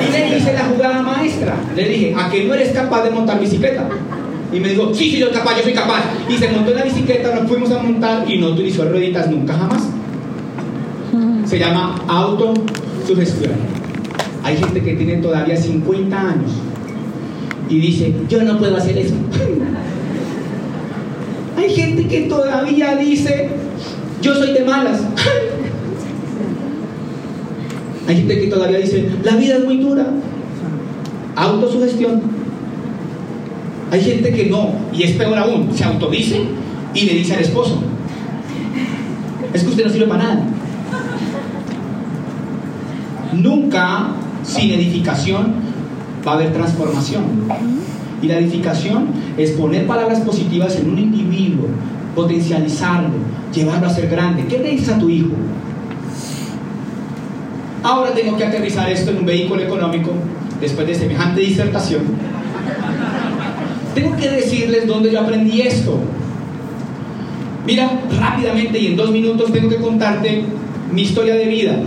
[0.00, 1.54] Y le hice la jugada maestra.
[1.74, 3.86] Le dije, ¿a que no eres capaz de montar bicicleta?
[4.50, 6.04] Y me dijo, sí, sí, yo soy capaz, yo soy capaz.
[6.28, 9.52] Y se montó en la bicicleta, nos fuimos a montar y no utilizó rueditas nunca
[9.52, 9.82] jamás.
[11.44, 13.52] se llama autosugestión.
[14.42, 16.52] Hay gente que tiene todavía 50 años
[17.68, 19.14] y dice, yo no puedo hacer eso.
[21.56, 23.50] Hay gente que todavía dice,
[24.22, 25.00] yo soy de malas.
[28.08, 30.06] Hay gente que todavía dice, la vida es muy dura.
[31.34, 32.22] Autosugestión.
[33.90, 36.40] Hay gente que no, y es peor aún, se autodice
[36.92, 37.80] y le dice al esposo,
[39.52, 40.44] es que usted no sirve para nada.
[43.32, 44.08] Nunca
[44.42, 45.65] sin edificación
[46.26, 47.24] va a haber transformación.
[48.22, 51.66] Y la edificación es poner palabras positivas en un individuo,
[52.14, 53.10] potencializarlo,
[53.54, 54.46] llevarlo a ser grande.
[54.46, 55.32] ¿Qué le dices a tu hijo?
[57.82, 60.10] Ahora tengo que aterrizar esto en un vehículo económico
[60.60, 62.02] después de semejante disertación.
[63.94, 65.98] Tengo que decirles dónde yo aprendí esto.
[67.64, 70.44] Mira, rápidamente y en dos minutos tengo que contarte
[70.92, 71.78] mi historia de vida.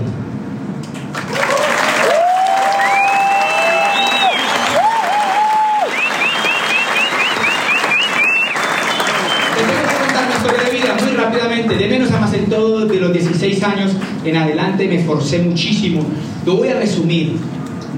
[13.59, 13.91] 16 años
[14.25, 16.01] en adelante me esforcé muchísimo.
[16.45, 17.33] Lo voy a resumir.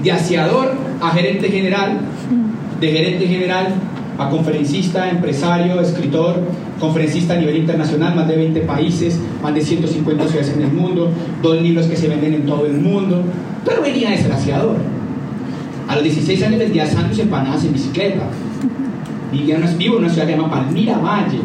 [0.02, 2.00] De aseador a gerente general,
[2.80, 3.74] de gerente general
[4.18, 6.40] a conferencista, empresario, escritor,
[6.80, 11.10] conferencista a nivel internacional, más de 20 países, más de 150 ciudades en el mundo,
[11.40, 13.22] dos libros que se venden en todo el mundo,
[13.64, 14.76] pero venía de ser aseador.
[15.88, 18.28] A los 16 años vendía sándwiches empanadas en bicicleta.
[19.30, 21.38] Vivía en una, vivo en una ciudad que se llama Palmira Valle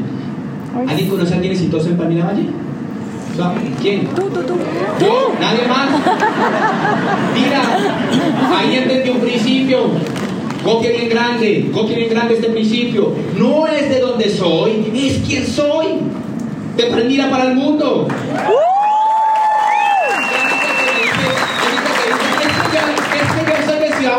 [0.87, 2.47] ¿Alguien conoce a alguien exitoso en Palmira Valle?
[3.81, 4.07] ¿Quién?
[4.15, 4.55] Tú, tú, tú.
[4.99, 5.33] ¿Yo?
[5.39, 5.89] ¿Nadie más?
[7.35, 7.61] Mira,
[8.57, 9.77] ahí entendí un principio.
[10.63, 13.13] Copia bien grande, copia bien grande este principio.
[13.37, 15.85] No es de donde soy, es quien soy.
[16.75, 18.07] De Palmira para el mundo.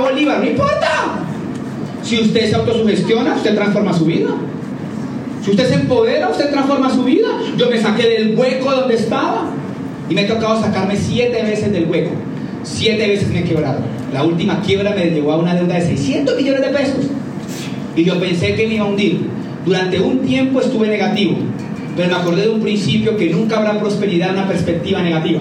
[0.00, 1.24] Bolívar, no importa.
[2.02, 4.30] Si usted se autosugestiona, usted transforma su vida.
[5.48, 7.28] Usted se empodera, usted transforma su vida.
[7.56, 9.50] Yo me saqué del hueco donde estaba
[10.08, 12.10] y me he tocado sacarme siete veces del hueco.
[12.62, 13.80] Siete veces me he quebrado.
[14.12, 17.06] La última quiebra me llevó a una deuda de 600 millones de pesos.
[17.96, 19.20] Y yo pensé que me iba a hundir.
[19.64, 21.36] Durante un tiempo estuve negativo,
[21.96, 25.40] pero me acordé de un principio que nunca habrá prosperidad en una perspectiva negativa.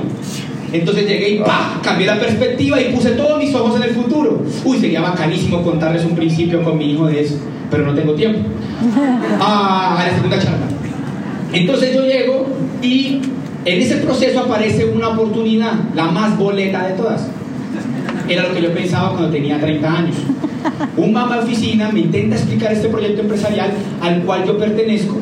[0.73, 1.79] Entonces llegué y ¡pah!
[1.81, 4.43] cambié la perspectiva y puse todos mis ojos en el futuro.
[4.65, 7.35] Uy, sería bacanísimo contarles un principio con mi hijo de eso,
[7.69, 8.39] pero no tengo tiempo.
[9.39, 10.67] Ah, a la segunda charla.
[11.51, 12.47] Entonces yo llego
[12.81, 13.21] y
[13.65, 17.27] en ese proceso aparece una oportunidad, la más boleta de todas.
[18.29, 20.15] Era lo que yo pensaba cuando tenía 30 años.
[20.95, 25.17] Un mamá de oficina me intenta explicar este proyecto empresarial al cual yo pertenezco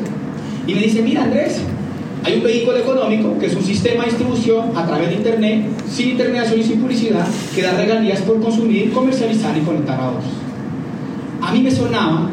[0.68, 1.62] y me dice, mira Andrés,
[2.26, 6.10] hay un vehículo económico que es un sistema de distribución a través de Internet, sin
[6.10, 7.24] intermediación y sin publicidad,
[7.54, 10.26] que da regalías por consumir, comercializar y conectar a otros.
[11.40, 12.28] A mí me sonaba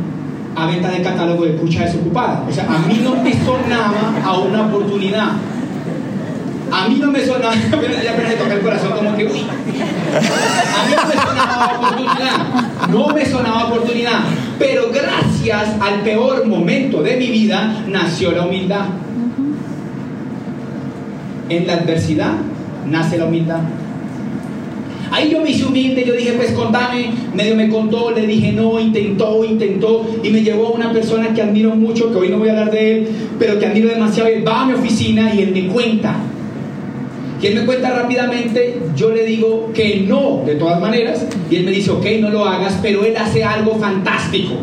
[0.56, 2.42] a venta de catálogo de pucha desocupada.
[2.48, 5.32] O sea, a mí no me sonaba a una oportunidad.
[6.70, 7.54] A mí no me sonaba,
[8.02, 9.40] ya apenas tocar el corazón como que, uy.
[9.40, 12.88] A mí no me sonaba oportunidad.
[12.88, 14.20] No me sonaba oportunidad.
[14.58, 18.86] Pero gracias al peor momento de mi vida nació la humildad.
[21.52, 22.32] En la adversidad
[22.90, 23.60] nace la humildad.
[25.10, 28.80] Ahí yo me hice humilde, yo dije, pues contame, medio me contó, le dije no,
[28.80, 32.48] intentó, intentó, y me llevó a una persona que admiro mucho, que hoy no voy
[32.48, 35.52] a hablar de él, pero que admiro demasiado, él va a mi oficina y él
[35.52, 36.16] me cuenta.
[37.42, 41.64] Y él me cuenta rápidamente, yo le digo que no, de todas maneras, y él
[41.64, 44.54] me dice, ok, no lo hagas, pero él hace algo fantástico.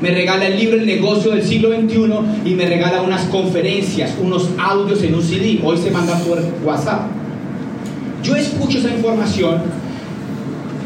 [0.00, 4.48] Me regala el libro El negocio del siglo XXI y me regala unas conferencias, unos
[4.58, 5.60] audios en un CD.
[5.62, 7.02] Hoy se mandan por WhatsApp.
[8.22, 9.60] Yo escucho esa información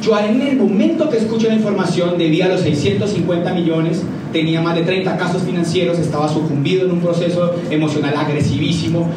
[0.04, 4.02] yo en el momento que escucho la información, debía los 650 millones,
[4.34, 9.08] tenía más de 30 casos financieros, estaba sucumbido en un proceso emocional agresivísimo,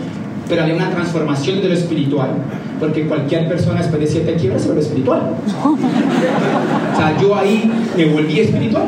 [0.47, 2.29] pero había una transformación de lo espiritual,
[2.79, 5.33] porque cualquier persona después de siete quiebras se vuelve espiritual.
[5.61, 8.85] O sea, yo ahí me volví espiritual.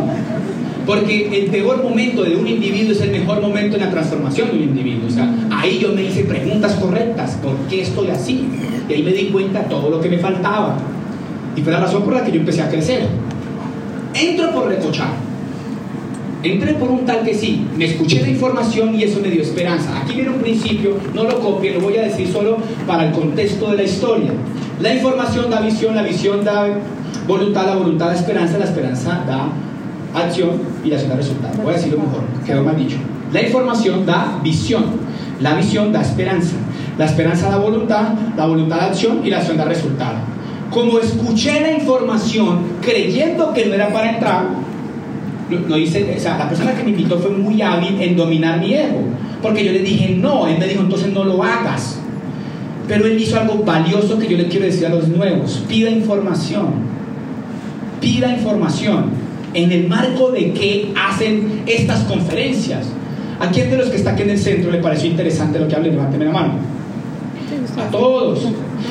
[0.90, 4.58] Porque el peor momento de un individuo es el mejor momento en la transformación de
[4.58, 5.08] un individuo.
[5.08, 7.38] O sea, ahí yo me hice preguntas correctas.
[7.44, 8.48] ¿Por qué estoy así?
[8.90, 10.80] Y ahí me di cuenta todo lo que me faltaba.
[11.56, 13.04] Y fue la razón por la que yo empecé a crecer.
[14.16, 15.10] Entro por recochar.
[16.42, 19.96] Entré por un tal que sí, me escuché la información y eso me dio esperanza.
[20.02, 23.70] Aquí viene un principio, no lo copie, lo voy a decir solo para el contexto
[23.70, 24.32] de la historia.
[24.82, 26.80] La información da visión, la visión da
[27.28, 29.50] voluntad, la voluntad da esperanza, la esperanza da
[30.14, 30.52] acción
[30.84, 31.54] y la acción da resultado.
[31.64, 32.98] Voy a decirlo mejor, quedó mal dicho.
[33.32, 34.84] La información da visión,
[35.40, 36.56] la visión da esperanza,
[36.98, 40.16] la esperanza da voluntad, la voluntad da acción y la acción da resultado.
[40.72, 44.46] Como escuché la información creyendo que no era para entrar,
[45.68, 48.74] no hice, o sea, la persona que me invitó fue muy hábil en dominar mi
[48.74, 49.02] ego,
[49.42, 52.00] porque yo le dije no, él me dijo entonces no lo hagas.
[52.88, 56.68] Pero él hizo algo valioso que yo le quiero decir a los nuevos, pida información,
[58.02, 59.19] pida información.
[59.54, 62.88] ¿En el marco de qué hacen estas conferencias?
[63.40, 65.76] ¿A quién de los que está aquí en el centro le pareció interesante lo que
[65.76, 65.92] hablé?
[65.92, 66.54] Levánteme la mano.
[67.78, 68.48] A todos.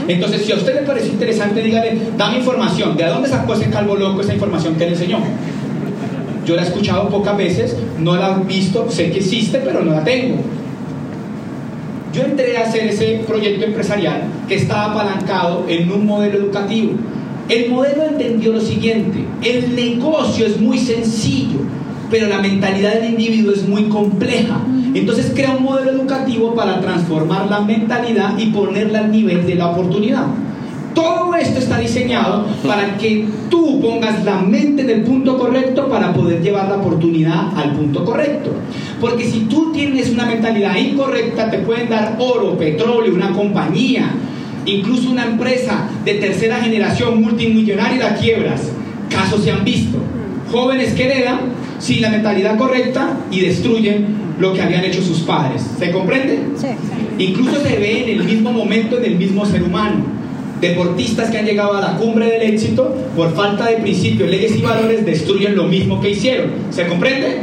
[0.09, 2.96] Entonces, si a usted le pareció interesante, dígale, dame información.
[2.96, 5.18] ¿De dónde sacó ese calvo loco esa información que le enseñó?
[6.46, 9.92] Yo la he escuchado pocas veces, no la he visto, sé que existe, pero no
[9.92, 10.36] la tengo.
[12.14, 16.92] Yo entré a hacer ese proyecto empresarial que estaba apalancado en un modelo educativo.
[17.49, 21.61] El modelo entendió lo siguiente, el negocio es muy sencillo,
[22.11, 24.61] pero la mentalidad del individuo es muy compleja.
[24.92, 29.70] Entonces crea un modelo educativo para transformar la mentalidad y ponerla al nivel de la
[29.70, 30.26] oportunidad.
[30.94, 36.12] Todo esto está diseñado para que tú pongas la mente en el punto correcto para
[36.12, 38.51] poder llevar la oportunidad al punto correcto.
[39.01, 44.12] Porque si tú tienes una mentalidad incorrecta, te pueden dar oro, petróleo, una compañía,
[44.68, 48.62] incluso una empresa de tercera generación multimillonaria la quiebras.
[49.10, 49.98] Casos se han visto.
[50.50, 51.40] Jóvenes que heredan
[51.78, 54.06] sin la mentalidad correcta y destruyen
[54.38, 55.62] lo que habían hecho sus padres.
[55.78, 56.40] ¿Se comprende?
[56.56, 56.68] Sí.
[57.18, 60.18] Incluso se ve en el mismo momento en el mismo ser humano.
[60.60, 64.60] Deportistas que han llegado a la cumbre del éxito por falta de principios, leyes y
[64.60, 66.50] valores destruyen lo mismo que hicieron.
[66.70, 67.42] ¿Se comprende?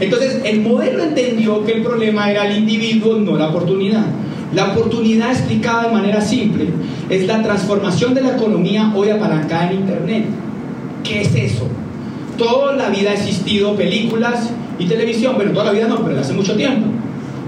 [0.00, 4.04] Entonces, el modelo entendió que el problema era el individuo, no la oportunidad.
[4.54, 6.68] La oportunidad explicada de manera simple
[7.10, 10.24] es la transformación de la economía hoy apalancada en Internet.
[11.02, 11.68] ¿Qué es eso?
[12.38, 16.32] Toda la vida ha existido películas y televisión, bueno, toda la vida no, pero hace
[16.32, 16.86] mucho tiempo.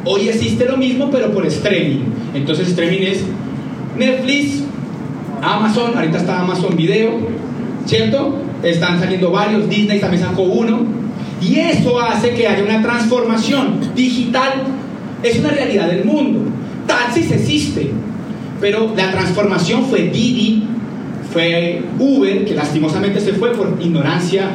[0.04, 2.04] Hoy existe lo mismo, pero por streaming.
[2.34, 3.22] Entonces, streaming es
[3.96, 4.62] Netflix,
[5.42, 7.10] Amazon, ahorita está Amazon Video,
[7.86, 8.36] ¿cierto?
[8.62, 10.80] Están saliendo varios, Disney también sacó uno.
[11.40, 14.64] Y eso hace que haya una transformación digital.
[15.22, 16.40] Es una realidad del mundo.
[16.88, 17.92] Taxis existe,
[18.60, 20.64] pero la transformación fue Didi,
[21.32, 24.50] fue Uber, que lastimosamente se fue por ignorancia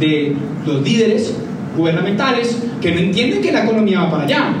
[0.00, 0.34] de
[0.66, 1.34] los líderes
[1.76, 4.54] gubernamentales que no entienden que la economía va para allá.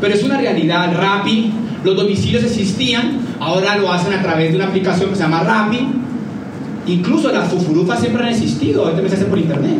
[0.00, 1.52] Pero es una realidad, Rappi,
[1.84, 5.88] los domicilios existían, ahora lo hacen a través de una aplicación que se llama Rappi.
[6.88, 9.78] Incluso las fufurufas siempre han existido, hoy también se hace por internet.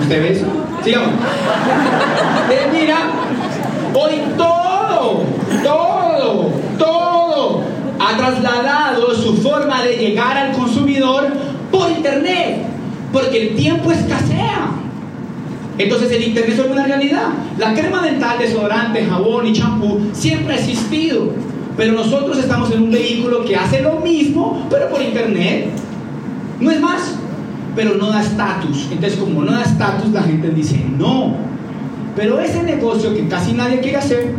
[0.00, 0.44] ¿Usted ve.
[2.50, 2.98] Mira,
[3.94, 5.22] hoy todo,
[5.62, 7.62] todo, todo
[8.00, 11.28] ha trasladado su forma de llegar al consumidor
[11.70, 12.64] por internet,
[13.12, 14.68] porque el tiempo escasea.
[15.78, 17.28] Entonces el internet es una realidad.
[17.56, 21.32] La crema dental, desodorante, jabón y champú siempre ha existido,
[21.76, 25.68] pero nosotros estamos en un vehículo que hace lo mismo, pero por internet.
[26.58, 27.14] No es más,
[27.76, 28.88] pero no da estatus.
[28.90, 31.49] Entonces como no da estatus, la gente dice no.
[32.16, 34.34] Pero ese negocio que casi nadie quiere hacer,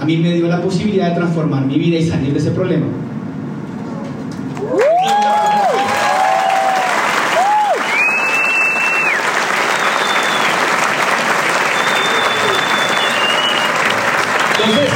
[0.00, 2.86] a mí me dio la posibilidad de transformar mi vida y salir de ese problema.
[14.58, 14.90] Entonces,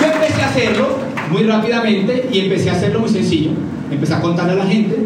[0.00, 0.88] yo empecé a hacerlo
[1.30, 3.50] muy rápidamente y empecé a hacerlo muy sencillo.
[3.90, 4.96] Empecé a contarle a la gente.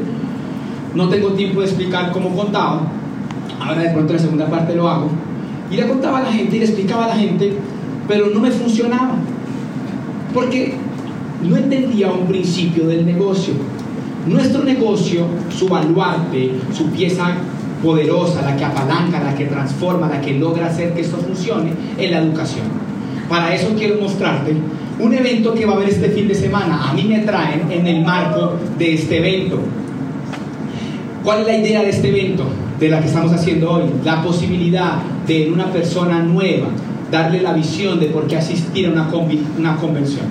[0.95, 2.83] No tengo tiempo de explicar cómo contaba.
[3.61, 5.11] Ahora de pronto en la segunda parte lo hago.
[5.71, 7.53] Y le contaba a la gente y le explicaba a la gente,
[8.09, 9.15] pero no me funcionaba.
[10.35, 10.75] Porque
[11.49, 13.55] no entendía un principio del negocio.
[14.27, 17.37] Nuestro negocio, su baluarte, su pieza
[17.83, 22.11] poderosa, la que apalanca, la que transforma, la que logra hacer que esto funcione, es
[22.11, 22.67] la educación.
[23.29, 24.55] Para eso quiero mostrarte
[24.99, 26.91] un evento que va a haber este fin de semana.
[26.91, 29.59] A mí me traen en el marco de este evento.
[31.25, 32.45] ¿Cuál es la idea de este evento?
[32.79, 33.85] De la que estamos haciendo hoy.
[34.05, 34.95] La posibilidad
[35.31, 36.67] de una persona nueva
[37.09, 40.27] darle la visión de por qué asistir a una, convención.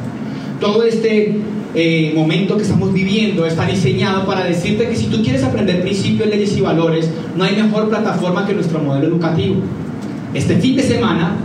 [0.59, 1.39] Todo este
[1.73, 6.27] eh, momento que estamos viviendo está diseñado para decirte que si tú quieres aprender principios,
[6.27, 9.55] leyes y valores, no hay mejor plataforma que nuestro modelo educativo.
[10.33, 11.37] Este fin de semana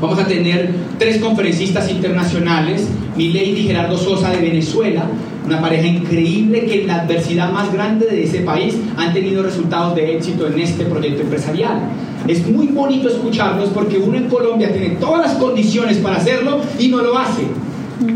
[0.00, 5.06] vamos a tener tres conferencistas internacionales, Milady Gerardo Sosa de Venezuela,
[5.46, 9.94] una pareja increíble que en la adversidad más grande de ese país han tenido resultados
[9.94, 11.80] de éxito en este proyecto empresarial.
[12.28, 16.88] Es muy bonito escucharlos porque uno en Colombia tiene todas las condiciones para hacerlo y
[16.88, 17.42] no lo hace.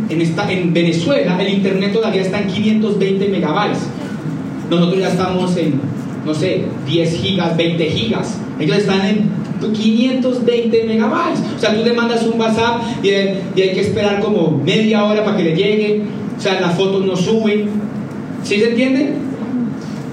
[0.09, 3.81] En, Venezuela el internet todavía está en 520 megabytes.
[4.71, 5.81] Nosotros ya estamos en,
[6.25, 8.39] no sé, 10 gigas, 20 gigas.
[8.59, 9.31] Ellos están en
[9.73, 11.41] 520 megabytes.
[11.57, 15.37] O sea, tú le mandas un WhatsApp y, hay que esperar como media hora para
[15.37, 16.03] que le llegue.
[16.37, 17.69] O sea, las fotos no suben.
[18.43, 19.15] ¿Sí se entiende?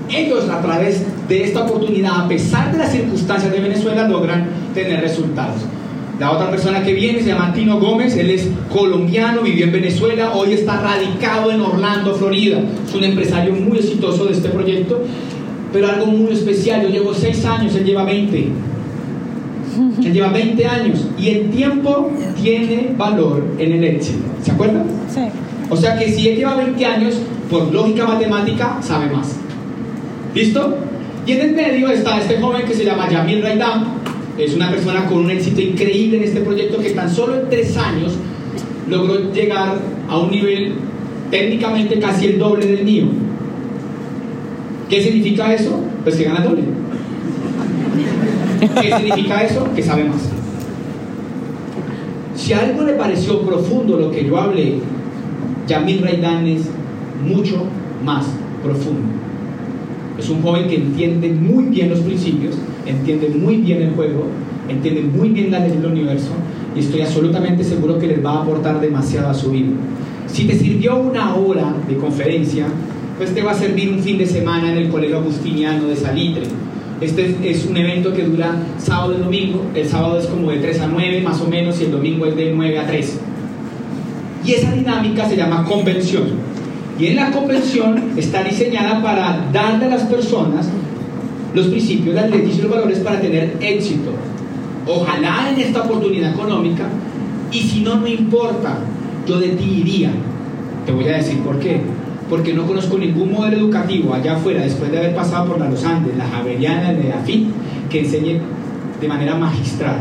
[0.09, 5.01] Ellos a través de esta oportunidad, a pesar de las circunstancias de Venezuela, logran tener
[5.01, 5.61] resultados.
[6.19, 10.33] La otra persona que viene se llama Tino Gómez, él es colombiano, vivió en Venezuela,
[10.35, 12.61] hoy está radicado en Orlando, Florida.
[12.87, 15.01] Es un empresario muy exitoso de este proyecto,
[15.73, 18.49] pero algo muy especial, yo llevo seis años, él lleva 20.
[20.03, 22.11] Él lleva 20 años y el tiempo
[22.41, 24.19] tiene valor en el éxito.
[24.43, 24.83] ¿Se acuerdan?
[25.09, 25.21] Sí.
[25.71, 27.15] O sea que si él lleva 20 años,
[27.49, 29.37] por lógica matemática, sabe más.
[30.35, 30.77] ¿Listo?
[31.25, 33.85] Y en el medio está este joven que se llama Yamil Raidam,
[34.37, 37.77] es una persona con un éxito increíble en este proyecto que tan solo en tres
[37.77, 38.13] años
[38.89, 39.77] logró llegar
[40.09, 40.73] a un nivel
[41.29, 43.05] técnicamente casi el doble del mío.
[44.89, 45.79] ¿Qué significa eso?
[46.03, 46.63] Pues que gana doble.
[48.81, 49.69] ¿Qué significa eso?
[49.73, 50.21] Que sabe más.
[52.35, 54.79] Si algo le pareció profundo lo que yo hablé,
[55.71, 56.63] Yamil Raidán es
[57.25, 57.63] mucho
[58.03, 58.25] más
[58.61, 59.07] profundo.
[60.19, 62.55] Es un joven que entiende muy bien los principios,
[62.85, 64.25] entiende muy bien el juego,
[64.67, 66.31] entiende muy bien la ley del universo
[66.75, 69.71] y estoy absolutamente seguro que les va a aportar demasiado a su vida.
[70.27, 72.65] Si te sirvió una hora de conferencia,
[73.17, 76.43] pues te va a servir un fin de semana en el Colegio Agustiniano de Salitre.
[76.99, 79.65] Este es un evento que dura sábado y domingo.
[79.73, 82.35] El sábado es como de 3 a 9 más o menos y el domingo es
[82.35, 83.19] de 9 a 3.
[84.45, 86.23] Y esa dinámica se llama convención.
[86.99, 90.67] Y en la convención está diseñada para darle a las personas
[91.53, 94.11] los principios, las leyes y los valores para tener éxito.
[94.87, 96.87] Ojalá en esta oportunidad económica,
[97.51, 98.77] y si no, no importa,
[99.27, 100.11] yo de ti iría.
[100.85, 101.81] Te voy a decir por qué.
[102.29, 105.83] Porque no conozco ningún modelo educativo allá afuera, después de haber pasado por la Los
[105.83, 107.47] Andes, la Javeriana, la FIT,
[107.89, 108.39] que enseñe
[109.01, 109.97] de manera magistral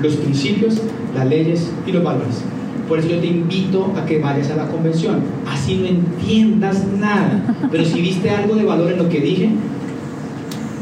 [0.00, 0.80] los principios,
[1.14, 2.42] las leyes y los valores.
[2.88, 5.22] Por eso yo te invito a que vayas a la convención.
[5.46, 7.56] Así no entiendas nada.
[7.70, 9.50] Pero si viste algo de valor en lo que dije,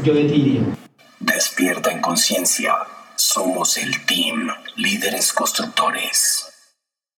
[0.03, 0.61] yo de ti
[1.19, 2.73] Despierta en conciencia.
[3.15, 6.42] Somos el team Líderes Constructores.